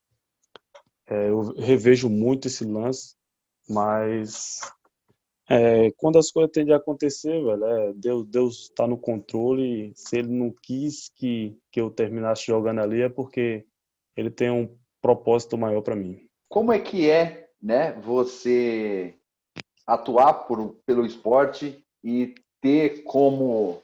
[1.06, 3.14] é, eu revejo muito esse lance
[3.68, 4.60] mas
[5.50, 9.92] é, quando as coisas tendem a acontecer, velho, é, Deus Deus está no controle.
[9.96, 13.66] Se ele não quis que, que eu terminasse jogando ali, é porque
[14.16, 16.24] ele tem um propósito maior para mim.
[16.48, 19.14] Como é que é, né, você
[19.84, 23.82] atuar por, pelo esporte e ter como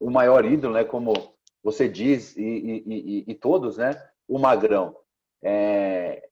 [0.00, 1.12] o maior ídolo, né, como
[1.62, 3.90] você diz e, e, e, e todos, né,
[4.26, 4.96] o Magrão.
[5.42, 6.30] É,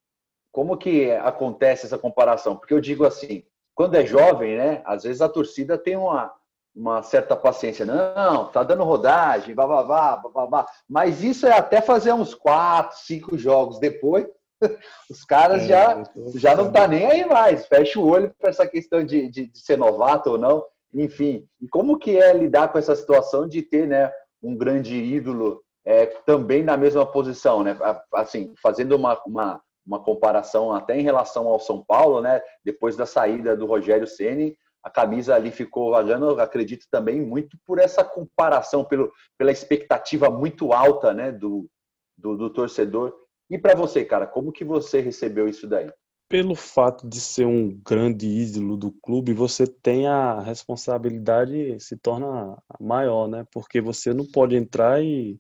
[0.50, 2.56] como que acontece essa comparação?
[2.56, 3.44] Porque eu digo assim,
[3.76, 4.82] quando é jovem, né?
[4.86, 6.32] Às vezes a torcida tem uma,
[6.74, 7.84] uma certa paciência.
[7.84, 10.66] Não, tá dando rodagem, bababá, bababá.
[10.88, 14.26] Mas isso é até fazer uns quatro, cinco jogos depois.
[15.10, 16.02] Os caras é, já,
[16.34, 17.66] já não tá nem aí mais.
[17.66, 20.64] Fecha o olho para essa questão de, de, de, ser novato ou não.
[20.94, 24.10] Enfim, e como que é lidar com essa situação de ter né,
[24.42, 27.76] um grande ídolo é, também na mesma posição, né?
[28.14, 32.40] Assim, fazendo uma, uma, uma comparação até em relação ao São Paulo, né?
[32.64, 37.78] Depois da saída do Rogério Ceni, a camisa ali ficou valendo, acredito também muito por
[37.78, 41.30] essa comparação, pelo, pela expectativa muito alta, né?
[41.30, 41.68] Do,
[42.16, 43.14] do, do torcedor.
[43.48, 45.90] E para você, cara, como que você recebeu isso daí?
[46.28, 52.60] Pelo fato de ser um grande ídolo do clube, você tem a responsabilidade se torna
[52.80, 53.46] maior, né?
[53.52, 55.38] Porque você não pode entrar e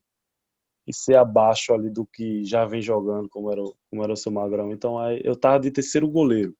[0.86, 4.30] e ser abaixo ali do que já vem jogando, como era, como era o seu
[4.30, 4.72] Magrão.
[4.72, 6.54] Então, aí, eu tava de terceiro goleiro.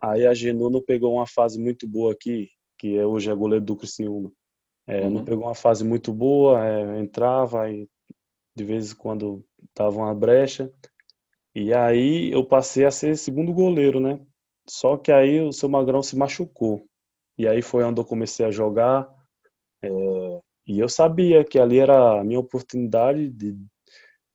[0.00, 3.76] Aí a não pegou uma fase muito boa aqui, que é, hoje é goleiro do
[3.76, 4.32] Criciúma.
[4.86, 5.10] É, uhum.
[5.10, 7.86] Não pegou uma fase muito boa, é, entrava e
[8.56, 10.72] de vez em quando tava uma brecha.
[11.54, 14.20] E aí eu passei a ser segundo goleiro, né?
[14.68, 16.86] Só que aí o seu Magrão se machucou.
[17.36, 19.08] E aí foi onde eu comecei a jogar.
[19.82, 19.88] É,
[20.70, 23.58] e eu sabia que ali era a minha oportunidade de,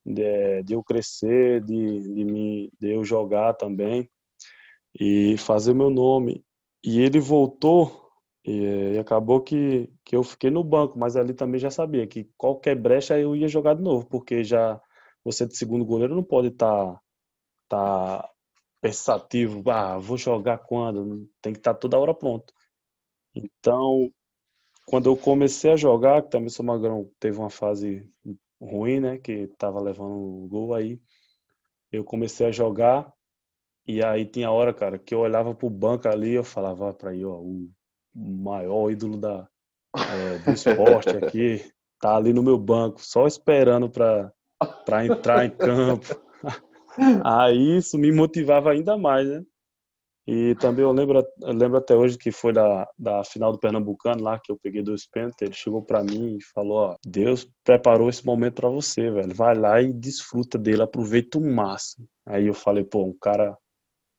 [0.06, 4.10] de, de eu crescer, de, de, me, de eu jogar também
[5.00, 6.44] e fazer meu nome.
[6.84, 8.12] E ele voltou
[8.46, 12.30] e, e, acabou que, que eu fiquei no banco, mas ali também já sabia que
[12.38, 14.82] qualquer brecha eu ia jogar de novo, porque já
[15.24, 16.96] você de segundo goleiro não pode estar
[17.70, 18.30] tá, tá
[18.82, 21.30] pensativo, ah, vou jogar quando?
[21.42, 22.54] Tem que estar tá toda hora pronto.
[23.34, 24.12] Então,
[24.86, 28.08] quando eu comecei a jogar, que também o Magrão teve uma fase
[28.62, 29.18] ruim, né?
[29.18, 31.00] Que tava levando o gol aí.
[31.92, 33.12] Eu comecei a jogar
[33.88, 37.24] e aí tinha hora, cara, que eu olhava pro banco ali eu falava para aí,
[37.24, 37.70] ó, o
[38.16, 39.48] maior ídolo da,
[39.96, 41.64] é, do esporte aqui
[42.00, 46.06] tá ali no meu banco, só esperando para entrar em campo.
[47.26, 49.44] Aí isso me motivava ainda mais, né?
[50.28, 54.24] E também eu lembro, eu lembro até hoje que foi da, da final do Pernambucano
[54.24, 55.42] lá que eu peguei dois pênaltis.
[55.42, 59.36] Ele chegou para mim e falou: Ó, Deus preparou esse momento para você, velho.
[59.36, 62.08] Vai lá e desfruta dele, aproveita o máximo.
[62.26, 63.56] Aí eu falei: pô, um cara,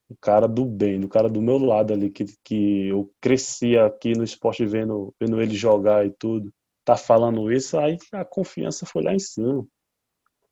[0.09, 4.13] um cara do bem, um cara do meu lado ali, que, que eu cresci aqui
[4.13, 6.53] no esporte vendo, vendo ele jogar e tudo,
[6.85, 9.67] tá falando isso, aí a confiança foi lá em cima.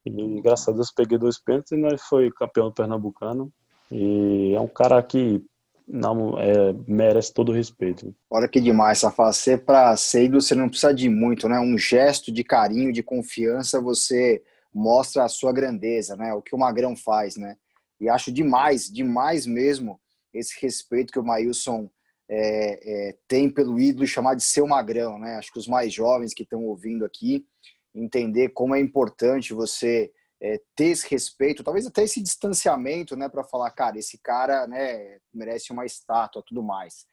[0.05, 3.51] E graças a Deus peguei dois pênaltis e nós foi campeão do Pernambucano.
[3.91, 5.43] E é um cara que
[5.87, 8.13] não é, merece todo o respeito.
[8.29, 9.31] Olha que demais, Safá.
[9.31, 11.59] Você, para ser ídolo, você não precisa de muito, né?
[11.59, 14.41] Um gesto de carinho, de confiança, você
[14.73, 16.33] mostra a sua grandeza, né?
[16.33, 17.55] O que o Magrão faz, né?
[17.99, 19.99] E acho demais, demais mesmo,
[20.33, 21.89] esse respeito que o Maílson
[22.27, 25.35] é, é, tem pelo ídolo chamar de seu Magrão, né?
[25.35, 27.45] Acho que os mais jovens que estão ouvindo aqui
[27.93, 30.11] entender como é importante você
[30.45, 35.17] é, ter esse respeito, talvez até esse distanciamento, né, para falar, cara, esse cara, né,
[35.33, 37.07] merece uma estátua, tudo mais.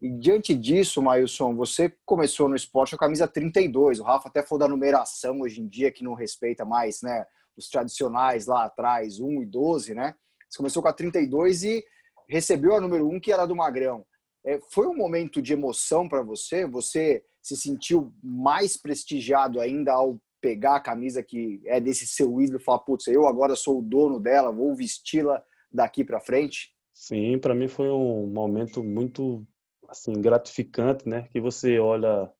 [0.00, 3.98] E diante disso, Mailson, você começou no esporte com a camisa 32.
[3.98, 7.68] O Rafa até falou da numeração hoje em dia, que não respeita mais, né, os
[7.68, 10.14] tradicionais lá atrás, 1 e 12, né?
[10.48, 11.84] Você começou com a 32 e
[12.28, 14.06] recebeu a número 1, que era do Magrão.
[14.44, 16.66] É, foi um momento de emoção para você?
[16.66, 22.60] Você se sentiu mais prestigiado ainda ao pegar a camisa que é desse seu ídolo
[22.60, 26.72] e falar, putz, eu agora sou o dono dela, vou vesti-la daqui para frente?
[26.94, 29.44] Sim, para mim foi um momento muito
[29.88, 31.26] assim gratificante, né?
[31.32, 32.32] Que você olha,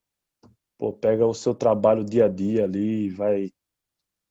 [0.79, 3.51] pô, pega o seu trabalho dia a dia ali, vai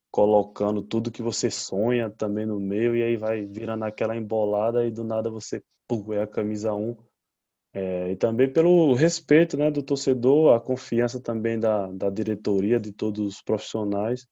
[0.09, 4.89] colocando tudo que você sonha também no meio e aí vai virando aquela embolada e
[4.89, 6.95] do nada você, pô, é a camisa 1
[7.75, 12.93] é, e também pelo respeito né, do torcedor, a confiança também da, da diretoria, de
[12.93, 14.25] todos os profissionais.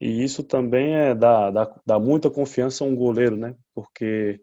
[0.00, 3.54] E isso também é dá, dá, dá muita confiança a um goleiro, né?
[3.74, 4.40] Porque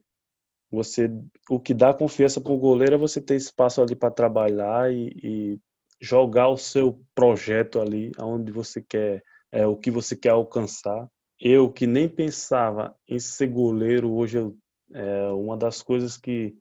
[0.70, 1.12] você
[1.50, 5.10] o que dá confiança para o goleiro é você ter espaço ali para trabalhar e,
[5.24, 5.60] e,
[6.00, 11.08] jogar o seu projeto ali, aonde você quer, é, o que você quer alcançar.
[11.40, 14.56] Eu que nem pensava em ser goleiro, hoje eu,
[14.94, 16.56] é uma das coisas que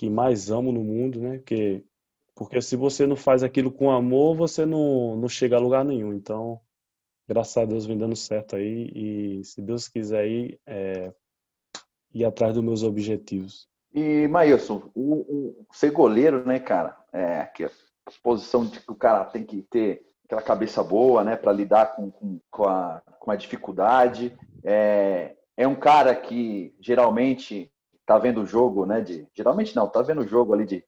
[0.00, 1.42] que mais amo no mundo, né?
[1.44, 1.84] Que,
[2.34, 6.14] porque se você não faz aquilo com amor, você não, não chega a lugar nenhum.
[6.14, 6.58] Então,
[7.28, 11.12] graças a Deus vem dando certo aí e se Deus quiser ir, é,
[12.14, 13.68] ir atrás dos meus objetivos.
[13.92, 17.70] E, Maílson, o, o, ser goleiro, né, cara, é que a
[18.22, 22.10] posição de que o cara tem que ter aquela cabeça boa, né, para lidar com,
[22.10, 24.34] com, com, a, com a dificuldade.
[24.64, 27.70] É, é um cara que geralmente
[28.06, 29.00] tá vendo o jogo, né?
[29.00, 30.84] De, geralmente não, tá vendo o jogo ali de,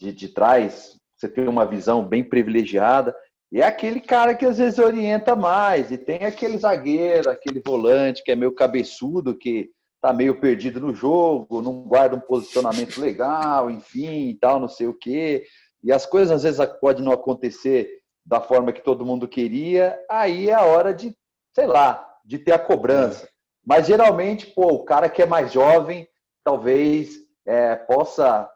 [0.00, 3.14] de, de trás, você tem uma visão bem privilegiada.
[3.50, 5.90] E é aquele cara que às vezes orienta mais.
[5.90, 10.94] E tem aquele zagueiro, aquele volante que é meio cabeçudo, que tá meio perdido no
[10.94, 15.44] jogo, não guarda um posicionamento legal, enfim, tal, não sei o quê.
[15.82, 20.50] E as coisas às vezes podem não acontecer da forma que todo mundo queria, aí
[20.50, 21.16] é a hora de,
[21.54, 23.28] sei lá, de ter a cobrança.
[23.64, 26.06] Mas geralmente, pô, o cara que é mais jovem,
[26.48, 28.50] talvez é, possa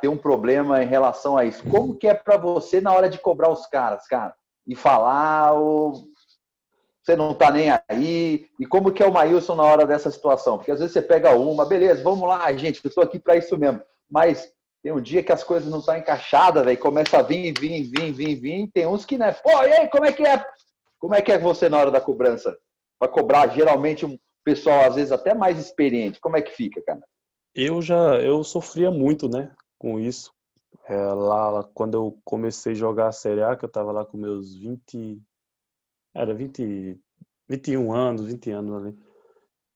[0.00, 1.68] ter um problema em relação a isso.
[1.68, 4.32] Como que é para você na hora de cobrar os caras, cara?
[4.64, 6.04] E falar, ou
[7.02, 8.46] você não tá nem aí?
[8.60, 10.56] E como que é o Maílson na hora dessa situação?
[10.56, 13.58] Porque às vezes você pega uma, beleza, vamos lá, gente, eu estou aqui para isso
[13.58, 13.82] mesmo.
[14.08, 14.52] Mas
[14.84, 18.12] tem um dia que as coisas não estão encaixadas, velho, começa a vir, vir, vir,
[18.12, 18.70] vir, vir.
[18.72, 19.32] Tem uns que, né?
[19.32, 20.46] Pô, e aí, como é que é?
[21.00, 22.56] Como é que é você na hora da cobrança?
[23.00, 26.20] Para cobrar geralmente um pessoal, às vezes, até mais experiente.
[26.20, 27.00] Como é que fica, cara?
[27.54, 30.32] Eu já, eu sofria muito, né, com isso.
[30.88, 34.16] É, lá, quando eu comecei a jogar a Série A, que eu tava lá com
[34.16, 35.20] meus 20,
[36.14, 36.98] era 20,
[37.48, 38.98] 21 anos, 20 anos ali.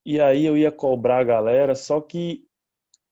[0.04, 2.46] E aí eu ia cobrar a galera, só que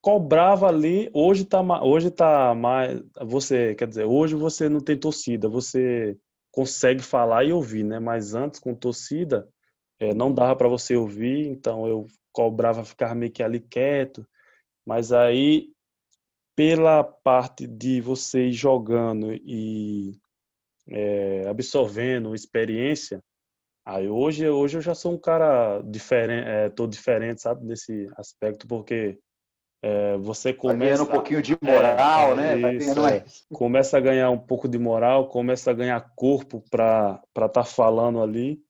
[0.01, 5.49] cobrava ali, hoje tá, hoje tá mais, você, quer dizer, hoje você não tem torcida,
[5.49, 6.17] você
[6.53, 7.99] consegue falar e ouvir, né?
[7.99, 9.49] Mas antes com torcida,
[9.99, 14.27] é, não dava para você ouvir, então eu cobrava ficar meio que ali quieto.
[14.87, 15.69] Mas aí,
[16.57, 20.19] pela parte de você ir jogando e
[20.89, 23.23] é, absorvendo experiência,
[23.85, 28.67] aí hoje, hoje eu já sou um cara diferente, é, tô diferente, sabe, nesse aspecto,
[28.67, 29.19] porque
[29.85, 31.05] é, você começa.
[31.05, 32.75] Vai um pouquinho de moral, é, né?
[32.75, 33.23] Isso, é.
[33.53, 38.23] Começa a ganhar um pouco de moral, começa a ganhar corpo para estar tá falando
[38.23, 38.63] ali.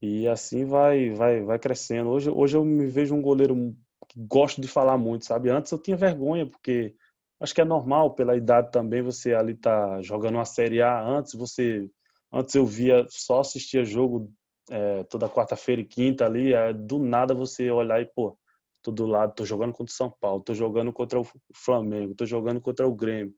[0.00, 2.08] E assim vai, vai, vai crescendo.
[2.08, 3.76] Hoje, hoje eu me vejo um goleiro
[4.16, 5.50] gosto de falar muito, sabe?
[5.50, 6.94] Antes eu tinha vergonha, porque
[7.40, 11.02] acho que é normal pela idade também você ali tá jogando uma Série A.
[11.02, 11.88] Antes você.
[12.32, 14.32] Antes eu via, só assistia jogo
[14.70, 16.54] é, toda quarta-feira e quinta ali.
[16.54, 18.36] É, do nada você olhar e, pô,
[18.82, 22.24] tô do lado, tô jogando contra o São Paulo, tô jogando contra o Flamengo, tô
[22.24, 23.34] jogando contra o Grêmio.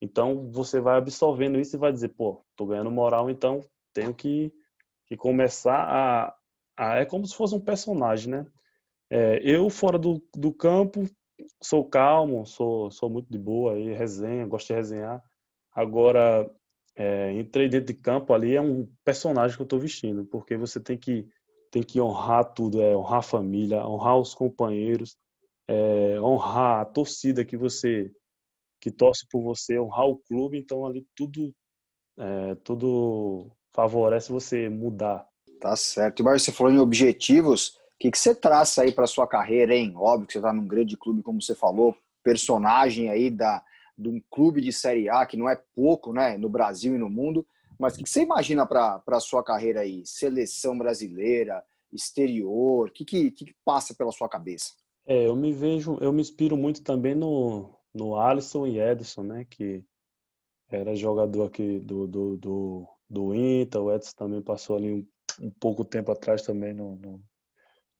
[0.00, 3.60] Então você vai absorvendo isso e vai dizer, pô, tô ganhando moral, então
[3.92, 4.52] tenho que,
[5.06, 6.34] que começar a,
[6.76, 8.46] a, É como se fosse um personagem, né?
[9.10, 11.04] É, eu, fora do, do campo,
[11.62, 15.22] sou calmo, sou, sou muito de boa, aí, resenha, gosto de resenhar.
[15.74, 16.50] Agora,
[16.96, 20.80] é, entrei dentro de campo ali, é um personagem que eu estou vestindo, porque você
[20.80, 21.26] tem que
[21.70, 25.18] tem que honrar tudo, é honrar a família, honrar os companheiros,
[25.68, 28.10] é, honrar a torcida que você
[28.80, 31.54] que torce por você, honrar o clube, então ali tudo
[32.18, 35.26] é, tudo favorece você mudar.
[35.60, 36.20] Tá certo.
[36.20, 39.92] E Mário, você falou em objetivos, que, que você traça aí para sua carreira, hein?
[39.96, 43.62] Óbvio que você está num grande clube, como você falou, personagem aí da,
[43.96, 47.10] de um clube de Série A, que não é pouco, né, no Brasil e no
[47.10, 47.46] mundo.
[47.78, 50.02] Mas o que você imagina para a sua carreira aí?
[50.04, 52.88] Seleção brasileira, exterior?
[52.88, 54.74] O que, que, que, passa pela sua cabeça?
[55.06, 59.46] É, eu me vejo, eu me inspiro muito também no, no Alisson e Edson, né?
[59.48, 59.82] Que
[60.68, 65.50] era jogador aqui do, do, do, do Inter, o Edson também passou ali um, um
[65.50, 67.22] pouco tempo atrás também no, no,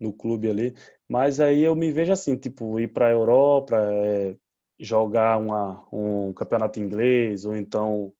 [0.00, 0.74] no, clube ali.
[1.08, 4.36] Mas aí eu me vejo assim, tipo, ir para a Europa, é,
[4.78, 8.12] jogar uma, um campeonato inglês, ou então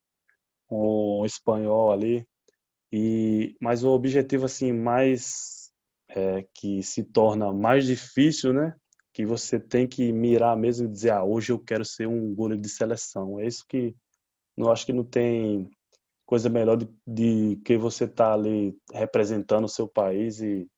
[0.70, 2.26] um espanhol ali.
[2.92, 5.70] E mas o objetivo assim mais
[6.10, 8.74] é, que se torna mais difícil, né?
[9.12, 12.62] Que você tem que mirar mesmo e dizer, ah, hoje eu quero ser um goleiro
[12.62, 13.40] de seleção.
[13.40, 13.94] É isso que
[14.56, 15.70] eu acho que não tem
[16.26, 20.68] coisa melhor de, de que você tá ali representando o seu país e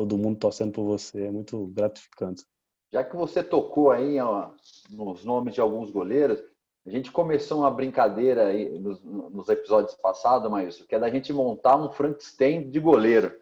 [0.00, 1.26] todo mundo torcendo por você.
[1.26, 2.44] É muito gratificante.
[2.92, 4.50] Já que você tocou aí ó,
[4.90, 6.42] nos nomes de alguns goleiros,
[6.86, 11.32] a gente começou uma brincadeira aí nos, nos episódios passados, mas que é da gente
[11.32, 13.32] montar um Frankenstein de goleiro,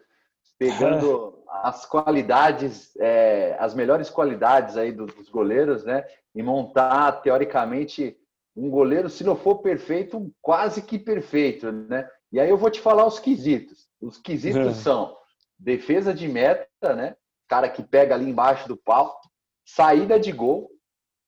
[0.57, 6.05] pegando as qualidades, é, as melhores qualidades aí dos, dos goleiros, né?
[6.35, 8.17] E montar teoricamente
[8.55, 12.07] um goleiro, se não for perfeito, quase que perfeito, né?
[12.31, 13.87] E aí eu vou te falar os quesitos.
[14.01, 15.17] Os quesitos são
[15.59, 17.15] defesa de meta, né?
[17.47, 19.19] Cara que pega ali embaixo do pau,
[19.65, 20.71] saída de gol,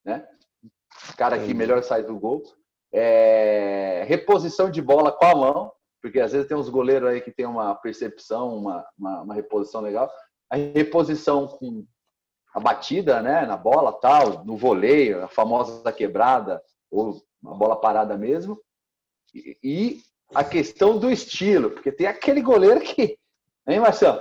[0.04, 0.26] né?
[1.16, 2.42] cara que melhor sai do gol.
[2.92, 7.30] É, reposição de bola com a mão, porque às vezes tem uns goleiros aí que
[7.30, 10.10] tem uma percepção, uma, uma, uma reposição legal.
[10.50, 11.86] A reposição com
[12.54, 18.16] a batida né, na bola, tal, no voleio, a famosa quebrada, ou uma bola parada
[18.16, 18.60] mesmo.
[19.34, 20.02] E, e
[20.34, 23.18] a questão do estilo, porque tem aquele goleiro que,
[23.66, 24.20] hein, Marcelo?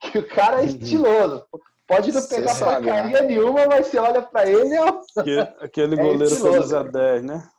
[0.00, 0.66] Que o cara é uhum.
[0.66, 1.44] estiloso.
[1.86, 3.20] Pode não pegar né?
[3.22, 4.74] nenhuma, mas você olha para ele.
[4.74, 4.88] É
[5.18, 7.50] aquele, aquele é goleiro camisa 10, né?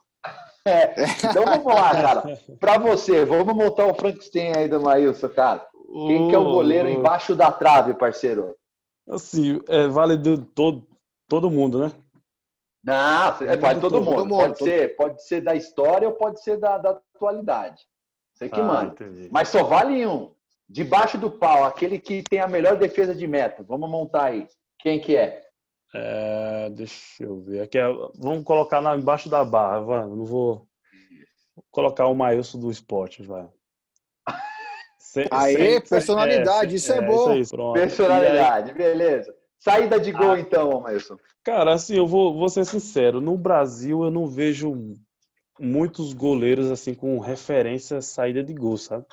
[0.66, 0.94] É.
[1.26, 2.40] Então vamos lá, cara.
[2.60, 5.68] Para você, vamos montar o Frankenstein aí do Maílson, cara.
[6.08, 8.56] Quem que é o goleiro embaixo da trave, parceiro?
[9.10, 10.88] Assim, é, vale de todo,
[11.28, 11.92] todo mundo, né?
[12.84, 14.26] Não, é, vale todo, todo mundo.
[14.26, 14.42] mundo.
[14.42, 14.68] Pode, todo...
[14.68, 17.84] Ser, pode ser da história ou pode ser da, da atualidade.
[18.34, 18.94] Você que Ah, manda.
[18.94, 19.30] entendi.
[19.32, 20.32] Mas só vale um.
[20.72, 23.62] Debaixo do pau, aquele que tem a melhor defesa de meta.
[23.64, 24.48] Vamos montar aí.
[24.80, 25.44] Quem que é?
[25.94, 27.62] É, deixa eu ver.
[27.64, 30.02] Aqui é- vamos colocar lá embaixo da barra, vai.
[30.06, 30.68] Não vou
[31.54, 33.48] vou colocar o Maílson do esporte, vai.
[34.98, 37.32] Sem- Aê, sem- personalidade, isso é bom.
[37.32, 37.78] aí, pronto.
[37.78, 39.36] E aí, Personalidade, beleza.
[39.60, 41.18] Saída de gol, então, Mailson.
[41.44, 43.20] cara, assim, eu vou, vou ser sincero.
[43.20, 44.96] No Brasil, eu não vejo
[45.60, 49.06] muitos goleiros assim com referência à saída de gol, sabe?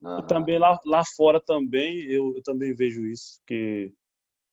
[0.00, 3.92] E também lá, lá fora também, eu, eu também vejo isso, que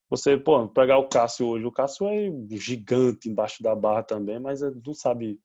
[0.10, 4.62] você, pô, pegar o Cássio hoje, o Cássio é gigante embaixo da barra também, mas
[4.62, 5.40] não sabe,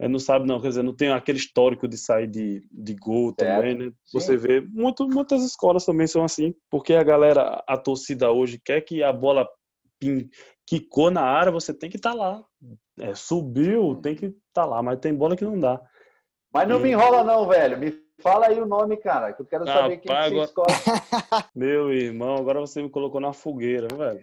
[0.00, 3.74] não sabe não, quer dizer, não tem aquele histórico de sair de, de gol também,
[3.76, 3.92] né?
[4.12, 8.80] Você vê, muito, muitas escolas também são assim, porque a galera, a torcida hoje quer
[8.80, 9.48] que a bola
[9.98, 10.28] pin-
[10.66, 12.44] quicou na área, você tem que estar lá.
[12.98, 15.80] É, subiu, tem que estar lá, mas tem bola que não dá.
[16.52, 17.78] Mas não me enrola, não, velho.
[17.78, 20.72] Me fala aí o nome, cara, que eu quero saber quem Rapaz, que você escolhe.
[21.54, 24.22] Meu irmão, agora você me colocou na fogueira, velho.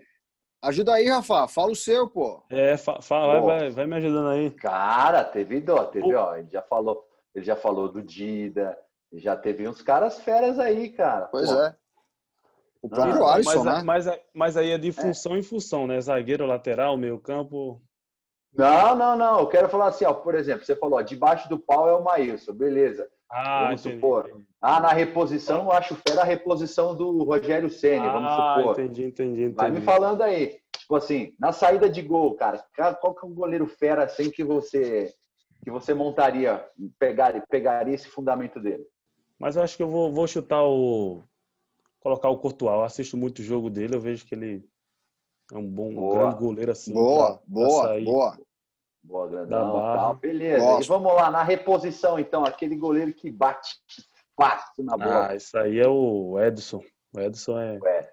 [0.61, 1.47] Ajuda aí, Rafa.
[1.47, 2.43] Fala o seu, pô.
[2.49, 3.45] É, fa, fa- vai, Pô.
[3.45, 4.51] vai, vai me ajudando aí.
[4.51, 6.35] Cara, teve dó, teve, ó.
[6.35, 8.77] Ele já falou, ele já falou do Dida,
[9.13, 11.27] já teve uns caras feras aí, cara.
[11.27, 11.75] Pois Pô, é.
[12.81, 13.81] O próprio Ah, Alisson, mas, né?
[13.83, 15.99] mas, mas aí é de função em função, né?
[16.01, 17.81] Zagueiro, lateral, meio campo.
[18.53, 19.39] Não, não, não.
[19.41, 20.13] Eu quero falar assim, ó.
[20.13, 23.07] Por exemplo, você falou, ó, debaixo do pau é o Maílson, beleza.
[23.29, 23.95] Ah, Vamos entendi.
[24.01, 24.41] supor.
[24.61, 28.79] Ah, na reposição, eu acho fera a reposição do Rogério vamos Ah, supor.
[28.79, 29.55] entendi, entendi, entendi.
[29.55, 30.59] Vai me falando aí.
[30.77, 34.29] Tipo assim, na saída de gol, cara, ca- qual que é o goleiro fera assim
[34.31, 35.13] que você
[35.63, 36.65] que você montaria,
[36.97, 38.85] pegaria, pegaria esse fundamento dele?
[39.37, 41.23] Mas eu acho que eu vou, vou chutar o.
[41.99, 42.73] Colocar o Courtois.
[42.73, 44.63] Eu assisto muito o jogo dele, eu vejo que ele
[45.51, 46.93] é um bom, um grande goleiro assim.
[46.93, 48.05] Boa, pra- pra boa, sair.
[48.05, 48.39] boa.
[49.07, 50.15] Boa, grandão, tal.
[50.15, 50.65] Beleza.
[50.65, 50.83] Gosto.
[50.83, 53.75] E vamos lá, na reposição, então, aquele goleiro que bate
[54.35, 55.29] fácil na bola.
[55.29, 56.83] Ah, isso aí é o Edson.
[57.15, 58.11] O Edson é, Ué.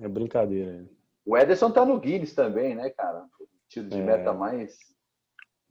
[0.00, 0.84] é brincadeira.
[1.24, 3.24] O Ederson tá no Guinness também, né, cara?
[3.38, 4.02] O tiro de É.
[4.02, 4.78] meta mais,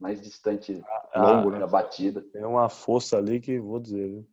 [0.00, 0.82] mais distante,
[1.12, 2.24] Ah, longo na batida.
[2.34, 4.28] É uma força ali que vou dizer, viu?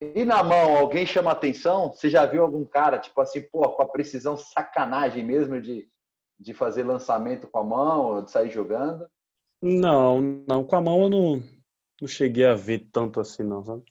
[0.00, 1.92] E na mão, alguém chama atenção?
[1.92, 5.90] Você já viu algum cara, tipo assim, pô, com a precisão sacanagem mesmo de,
[6.38, 9.06] de fazer lançamento com a mão, ou de sair jogando?
[9.62, 11.42] Não, não, com a mão eu não,
[12.00, 13.82] não cheguei a ver tanto assim, não, sabe?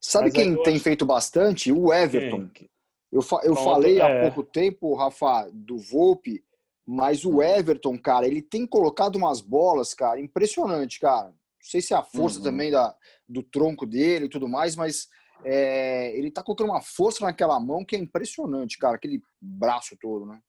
[0.00, 1.72] Sabe Mas quem tem acho- feito bastante?
[1.72, 2.48] O Everton.
[2.48, 2.70] Quem?
[3.10, 4.20] Eu, fa- eu Pronto, falei há é.
[4.30, 6.42] pouco tempo, Rafa, do Volpe,
[6.86, 11.28] mas o Everton, cara, ele tem colocado umas bolas, cara, impressionante, cara.
[11.28, 12.44] Não sei se é a força Uhum.
[12.44, 12.96] também da,
[13.28, 15.08] do tronco dele e tudo mais, mas
[15.44, 20.24] é, ele tá colocando uma força naquela mão que é impressionante, cara, aquele braço todo,
[20.24, 20.40] né?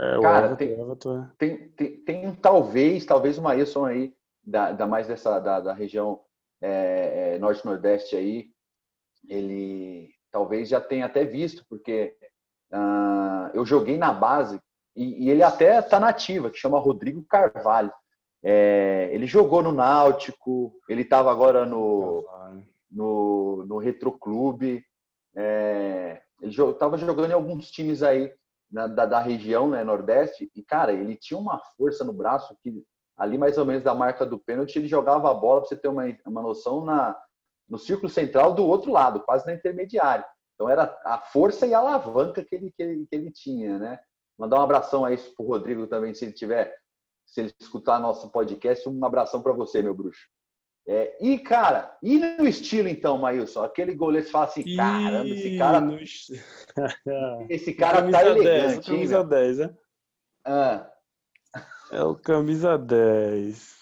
[0.00, 1.30] É, o Cara, Everton, tem- Everton é.
[1.36, 6.20] Tem, tem, tem talvez, talvez o Maílson aí, da, da mais dessa, da, da região
[6.62, 8.50] é, é, norte-nordeste aí,
[9.28, 12.16] ele talvez já tenha até visto, porque
[12.72, 14.58] ah, eu joguei na base
[14.96, 17.92] e, e ele até tá nativa, que chama Rodrigo Carvalho.
[18.42, 22.24] É, ele jogou no Náutico, ele estava agora no,
[22.90, 24.82] no, no Retro Clube.
[25.36, 28.32] É, ele estava jogando em alguns times aí
[28.70, 32.84] na- da, da região, né, Nordeste, e, cara, ele tinha uma força no braço que
[33.16, 35.88] ali mais ou menos da marca do pênalti, ele jogava a bola, para você ter
[35.88, 37.14] uma, uma noção, na,
[37.68, 40.24] no círculo central do outro lado, quase na intermediária.
[40.54, 44.00] Então era a força e a alavanca que ele, que ele, que ele tinha, né?
[44.38, 46.74] Mandar um abração aí pro Rodrigo também, se ele tiver,
[47.26, 50.26] se ele escutar nosso podcast, um abração para você, meu bruxo.
[50.86, 53.62] É, e, cara, e no estilo, então, Maílson?
[53.62, 55.80] Aquele goleiro que fala assim, caramba, esse cara,
[57.48, 59.24] esse cara tá camisa 10, o elegante, hein, camisa meu?
[59.28, 59.76] 10, né?
[60.44, 60.90] Ah,
[61.92, 63.80] É o camisa 10.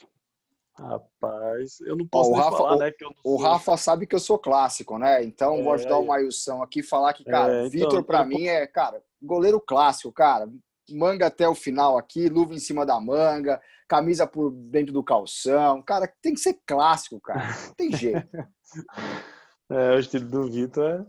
[0.77, 2.91] Rapaz, eu não Ó, posso nem Rafa- falar, o- né?
[2.93, 5.25] Que eu não O sou- Rafa sabe que eu sou clássico, né?
[5.25, 6.07] Então vou É, ajudar o.
[6.07, 9.61] Mailson aqui e falar que, cara, É, então, Vitor pra eu mim é, cara, goleiro
[9.61, 10.49] clássico, cara.
[10.91, 15.82] Manga até o final aqui, luva em cima da manga, camisa por dentro do calção.
[15.82, 17.49] Cara, tem que ser clássico, cara.
[17.66, 18.28] Não tem jeito.
[19.70, 21.07] É, o estilo do Vitor é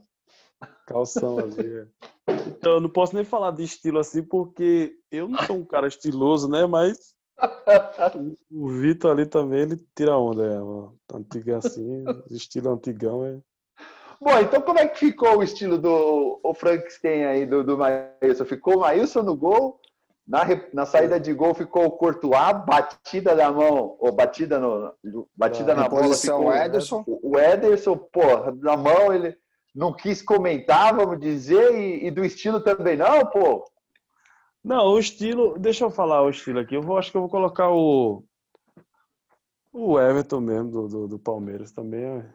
[0.86, 1.78] calção ali.
[1.78, 1.88] é.
[2.48, 5.88] Então, eu não posso nem falar de estilo assim, porque eu não sou um cara
[5.88, 6.66] estiloso, né?
[6.66, 7.16] Mas
[8.52, 10.46] o Vitor ali também, ele tira onda.
[10.46, 11.16] É.
[11.16, 13.40] Antiga assim, estilo antigão é.
[14.22, 18.44] Bom, então como é que ficou o estilo do o Frankenstein aí do, do Maílson?
[18.44, 19.80] Ficou o Maílson no gol,
[20.30, 24.94] na, na saída de gol ficou o Courtois, batida na mão, ou batida, no,
[25.36, 27.04] batida Na na bola ficou Ederson.
[27.08, 29.36] o o Ederson, pô, na mão ele
[29.74, 33.66] não quis comentar, vamos dizer, e, e do estilo também não, pô.
[34.64, 35.58] Não, o estilo.
[35.58, 36.76] Deixa eu falar o estilo aqui.
[36.76, 38.24] Eu vou, acho que eu vou colocar o.
[39.74, 42.04] O Everton mesmo, do, do, do Palmeiras também.
[42.04, 42.26] É,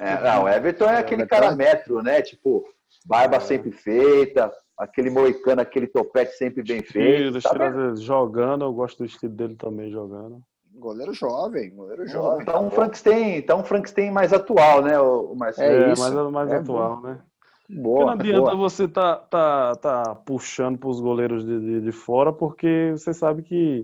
[0.00, 2.20] É, não, o Everton é aquele cara metro, né?
[2.20, 2.64] Tipo,
[3.04, 3.40] barba é.
[3.40, 7.40] sempre feita, aquele moicano, aquele topete sempre bem feito.
[7.40, 10.42] Tá jogando, eu gosto do estilo dele também jogando.
[10.74, 12.44] Goleiro jovem, goleiro jovem.
[12.44, 15.72] Tá um Frankenstein, tá um Frankenstein mais atual, né, o Marcelo?
[15.72, 17.02] É, é mais, mais é atual, bom.
[17.08, 17.22] né?
[17.68, 18.56] Boa, não adianta boa.
[18.56, 23.42] você tá, tá, tá puxando para os goleiros de, de, de, fora, porque você sabe
[23.42, 23.82] que,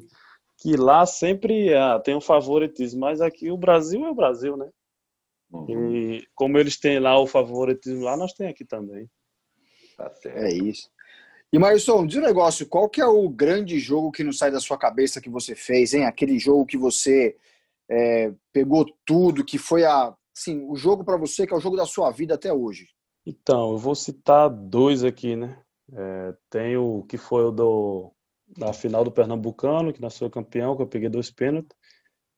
[0.59, 4.69] que lá sempre ah, tem um favoritismo, mas aqui o Brasil é o Brasil, né?
[5.51, 5.95] Uhum.
[5.95, 9.09] E como eles têm lá o favoritismo lá, nós temos aqui também.
[10.11, 10.91] Tá é isso.
[11.53, 14.59] E Mailson, diz um negócio, qual que é o grande jogo que não sai da
[14.59, 16.07] sua cabeça que você fez, hein?
[16.07, 17.37] Aquele jogo que você
[17.91, 21.77] é, pegou tudo, que foi a, assim, o jogo para você que é o jogo
[21.77, 22.89] da sua vida até hoje.
[23.27, 25.59] Então, eu vou citar dois aqui, né?
[25.93, 28.13] É, tem o que foi o do,
[28.57, 31.77] da final do Pernambucano, que foi campeão, que eu peguei dois pênaltis.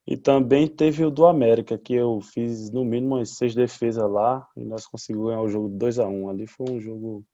[0.07, 4.47] E também teve o do América, que eu fiz no mínimo umas seis defesas lá
[4.57, 6.29] e nós conseguimos ganhar o jogo 2 a 1 um.
[6.29, 7.25] Ali foi um jogo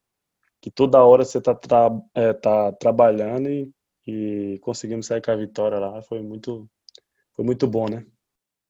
[0.61, 3.71] que toda hora você tá, tra é, tá trabalhando e,
[4.07, 6.03] e conseguimos sair com a vitória lá.
[6.03, 6.69] Foi muito,
[7.35, 8.05] foi muito bom, né?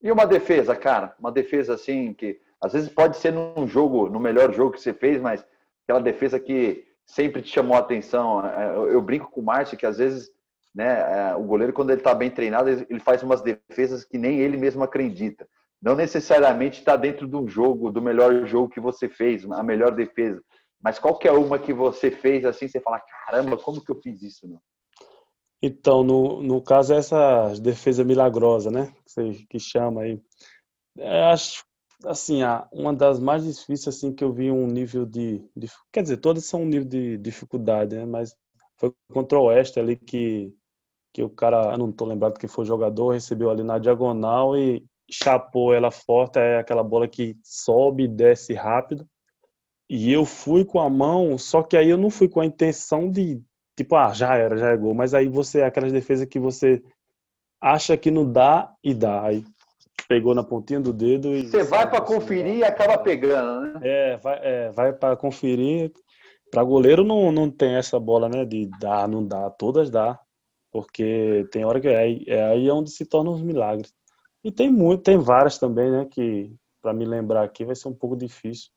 [0.03, 1.15] E uma defesa, cara?
[1.19, 4.93] Uma defesa assim que às vezes pode ser num jogo, no melhor jogo que você
[4.93, 5.45] fez, mas
[5.85, 8.47] aquela defesa que sempre te chamou a atenção.
[8.47, 10.31] É, eu, brinco com o Márcio que às vezes
[10.75, 14.39] né, é, o goleiro, quando ele está bem treinado, ele faz umas defesas que nem
[14.39, 15.47] ele mesmo acredita.
[15.83, 20.43] Não necessariamente está dentro do jogo, do melhor jogo que você fez, a melhor defesa.
[20.83, 24.49] Mas qualquer uma que você fez assim, você fala, caramba, como que eu fiz isso?
[24.49, 24.61] Não?
[25.63, 28.93] Então, no, no caso, essa defesa milagrosa, né?
[29.05, 30.21] Que, você, que chama aí.
[30.97, 31.65] É, acho,
[32.07, 32.41] assim,
[32.73, 36.47] uma das mais difíceis, assim, que eu vi um nível de, de Quer dizer, todas
[36.47, 38.07] são um nível de dificuldade, né?
[38.07, 38.35] Mas
[38.79, 40.51] foi contra o Oeste ali que,
[41.13, 44.83] que o cara, não estou lembrado quem foi o jogador, recebeu ali na diagonal e
[45.11, 49.07] chapou ela forte, é aquela bola que sobe e desce rápido.
[49.93, 53.11] E eu fui com a mão, só que aí eu não fui com a intenção
[53.11, 53.43] de,
[53.77, 54.95] tipo, ah, já era, já é gol.
[54.95, 56.81] Mas aí você, aquelas defesas que você
[57.61, 59.25] acha que não dá e dá.
[59.25, 59.45] Aí
[60.07, 61.49] pegou na pontinha do dedo e.
[61.49, 63.81] Você vai para conferir e acaba pegando, né?
[63.83, 65.93] É, vai, é, vai para conferir.
[66.53, 68.45] Para goleiro não, não tem essa bola, né?
[68.45, 69.51] De dar, não dá.
[69.51, 70.17] Todas dá.
[70.71, 73.93] Porque tem hora que é, é aí é onde se tornam os milagres.
[74.45, 76.07] E tem muito, tem várias também, né?
[76.09, 78.71] Que para me lembrar aqui vai ser um pouco difícil.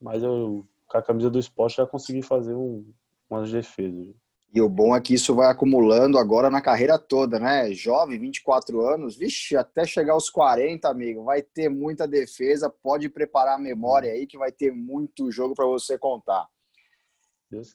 [0.00, 2.84] Mas eu, com a camisa do esporte, já consegui fazer um,
[3.28, 4.08] umas defesas.
[4.52, 7.72] E o bom é que isso vai acumulando agora na carreira toda, né?
[7.72, 12.68] Jovem, 24 anos, vixe, até chegar aos 40, amigo, vai ter muita defesa.
[12.68, 16.48] Pode preparar a memória aí que vai ter muito jogo para você contar.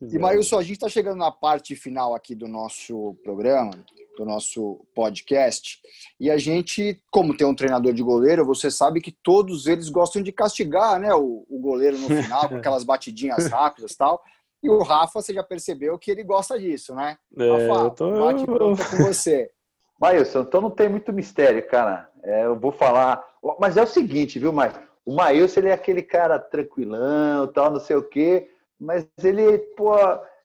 [0.09, 3.71] E Mailson, a gente está chegando na parte final aqui do nosso programa,
[4.17, 5.81] do nosso podcast,
[6.17, 10.23] e a gente, como tem um treinador de goleiro, você sabe que todos eles gostam
[10.23, 14.23] de castigar né, o, o goleiro no final, com aquelas batidinhas rápidas e tal.
[14.63, 17.17] E o Rafa, você já percebeu que ele gosta disso, né?
[17.37, 18.11] É, Rafa, tô...
[18.11, 19.51] bate pronta com você.
[19.99, 22.09] Mailson, então não tem muito mistério, cara.
[22.23, 23.23] É, eu vou falar.
[23.59, 24.79] Mas é o seguinte, viu, Mailson?
[25.05, 28.49] O Mailson, ele é aquele cara tranquilão, tal, não sei o quê
[28.79, 29.95] mas ele, pô,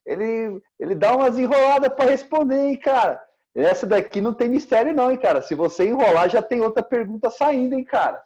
[0.05, 3.21] ele, ele dá umas enroladas para responder, hein, cara.
[3.53, 5.41] Essa daqui não tem mistério, não, hein, cara.
[5.41, 8.21] Se você enrolar, já tem outra pergunta saindo, hein, cara.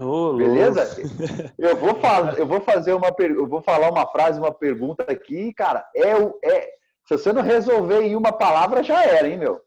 [0.00, 0.84] Oh, Beleza?
[1.58, 5.52] Eu vou, falar, eu vou fazer uma eu vou falar uma frase, uma pergunta aqui,
[5.54, 5.84] cara.
[5.94, 6.70] É o é,
[7.08, 9.60] se você não resolver em uma palavra, já era, hein, meu?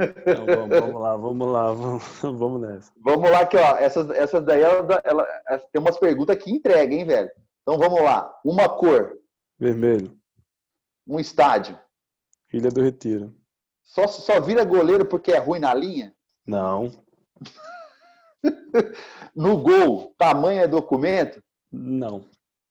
[0.00, 2.92] Então, vamos, vamos, lá, vamos lá, vamos, vamos nessa.
[3.02, 5.26] Vamos lá, que ó, essas, essas daí ela, ela,
[5.72, 7.30] tem umas perguntas que entrega, hein, velho?
[7.68, 8.34] Então vamos lá.
[8.42, 9.18] Uma cor.
[9.58, 10.18] Vermelho.
[11.06, 11.78] Um estádio.
[12.50, 13.34] Ilha do Retiro.
[13.84, 16.14] Só, só vira goleiro porque é ruim na linha?
[16.46, 16.90] Não.
[19.36, 21.44] no gol, tamanho é documento?
[21.70, 22.24] Não.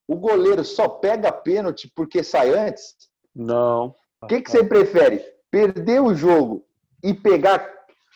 [0.07, 2.95] O goleiro só pega pênalti porque sai antes?
[3.35, 3.93] Não.
[4.23, 5.23] O que, que você prefere?
[5.51, 6.65] Perder o jogo
[7.03, 7.71] e pegar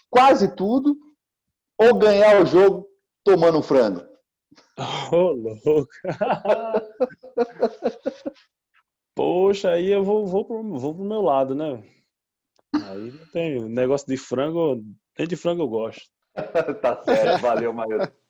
[0.10, 0.98] quase tudo
[1.78, 2.88] ou ganhar o jogo
[3.24, 4.11] tomando um frango?
[4.78, 5.92] Ô, oh, louco.
[9.16, 11.84] Poxa, aí eu vou, vou, pro, vou pro meu lado, né?
[12.74, 14.82] Aí não tem negócio de frango,
[15.18, 16.10] nem de frango eu gosto.
[16.82, 17.98] tá certo, valeu, Maio.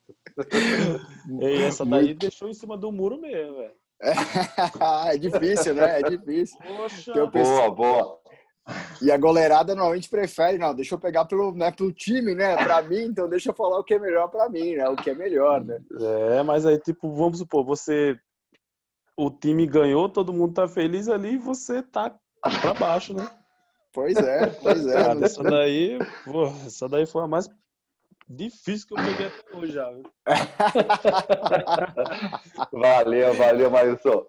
[1.40, 2.18] E essa daí Muito...
[2.18, 3.74] deixou em cima do muro mesmo, velho.
[5.06, 6.00] É difícil, né?
[6.00, 6.58] É difícil.
[6.58, 7.26] Poxa.
[7.26, 8.20] Boa, boa.
[9.00, 12.56] E a goleirada normalmente prefere, não, deixa eu pegar pelo, né, pelo time, né?
[12.56, 14.88] Pra mim, então deixa eu falar o que é melhor pra mim, né?
[14.88, 15.80] O que é melhor, né?
[16.00, 18.16] É, mas aí, tipo, vamos supor, você.
[19.16, 22.14] O time ganhou, todo mundo tá feliz ali e você tá
[22.60, 23.28] pra baixo, né?
[23.92, 25.22] Pois é, pois é.
[25.22, 27.50] essa daí, pô, essa daí foi a mais
[28.28, 29.92] difícil que eu peguei até hoje já.
[32.72, 34.24] valeu, valeu, Mailson.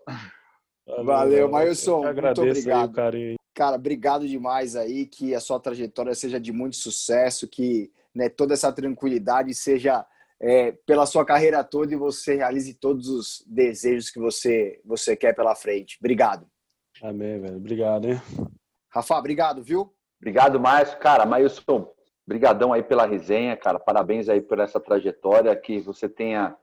[0.85, 2.03] Valeu, valeu Mailson.
[2.03, 2.89] Muito obrigado.
[2.89, 3.35] o carinho.
[3.53, 8.53] Cara, obrigado demais aí, que a sua trajetória seja de muito sucesso, que né, toda
[8.53, 10.05] essa tranquilidade seja
[10.39, 15.33] é, pela sua carreira toda e você realize todos os desejos que você, você quer
[15.33, 15.97] pela frente.
[15.99, 16.47] Obrigado.
[17.01, 17.57] Amém, velho.
[17.57, 18.21] Obrigado, hein?
[18.89, 19.93] Rafa, obrigado, viu?
[20.19, 20.97] Obrigado, Márcio.
[20.99, 21.91] Cara, Mailson,
[22.25, 23.79] brigadão aí pela resenha, cara.
[23.79, 26.55] Parabéns aí por essa trajetória, que você tenha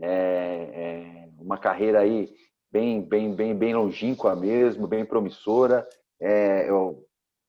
[0.00, 2.32] é, é, uma carreira aí
[2.70, 5.86] bem, bem, bem, bem longínqua mesmo, bem promissora.
[6.24, 7.04] É, eu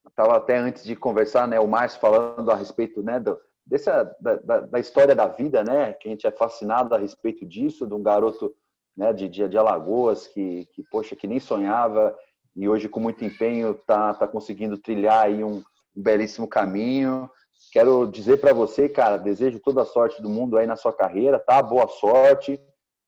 [0.06, 4.36] estava até antes de conversar, né, o Márcio falando a respeito, né, do, dessa, da,
[4.36, 7.94] da, da, história da vida, né, que a gente é fascinado a respeito disso, de
[7.94, 8.54] um garoto,
[8.94, 12.14] né, de, de, de Alagoas que, que, poxa, que nem sonhava
[12.54, 15.62] e hoje com muito empenho tá, tá conseguindo trilhar aí um,
[15.94, 17.30] um belíssimo caminho.
[17.72, 21.38] Quero dizer para você, cara, desejo toda a sorte do mundo aí na sua carreira,
[21.38, 21.62] tá?
[21.62, 22.60] Boa sorte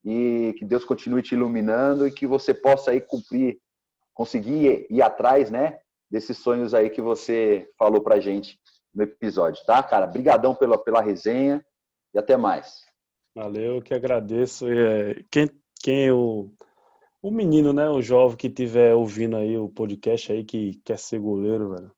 [0.04, 3.58] e que Deus continue te iluminando e que você possa aí cumprir,
[4.18, 5.78] conseguir ir atrás, né,
[6.10, 8.58] desses sonhos aí que você falou pra gente
[8.92, 10.08] no episódio, tá, cara?
[10.08, 11.64] Brigadão pela, pela resenha
[12.12, 12.84] e até mais.
[13.32, 14.66] Valeu, que agradeço.
[14.68, 15.48] É, quem,
[15.80, 16.50] quem o,
[17.22, 21.20] o menino, né, o jovem que estiver ouvindo aí o podcast aí, que quer ser
[21.20, 21.92] goleiro, velho,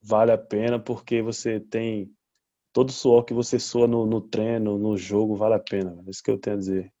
[0.00, 2.08] vale a pena porque você tem
[2.72, 5.90] todo o suor que você soa no, no treino, no jogo, vale a pena.
[5.90, 6.06] Velho.
[6.06, 6.93] É isso que eu tenho a dizer.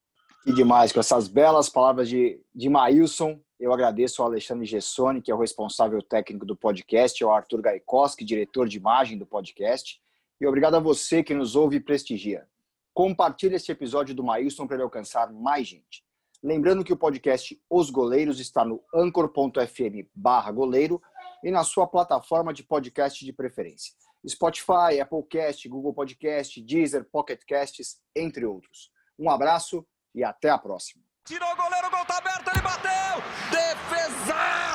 [0.46, 5.30] E demais, com essas belas palavras de, de Maílson, eu agradeço ao Alexandre Gessoni, que
[5.30, 9.98] é o responsável técnico do podcast, ao Arthur Gaikoski, diretor de imagem do podcast,
[10.38, 12.46] e obrigado a você que nos ouve e prestigia.
[12.92, 16.04] Compartilhe este episódio do Maílson para ele alcançar mais gente.
[16.42, 20.10] Lembrando que o podcast Os Goleiros está no anchor.fm
[20.52, 21.00] goleiro
[21.42, 23.94] e na sua plataforma de podcast de preferência.
[24.28, 28.90] Spotify, Applecast, Google Podcast, Deezer, Pocket Casts, entre outros.
[29.18, 31.02] Um abraço e até a próxima.
[31.24, 33.22] Tirou o goleiro, o gol tá aberto, ele bateu!
[33.50, 34.73] Defesa!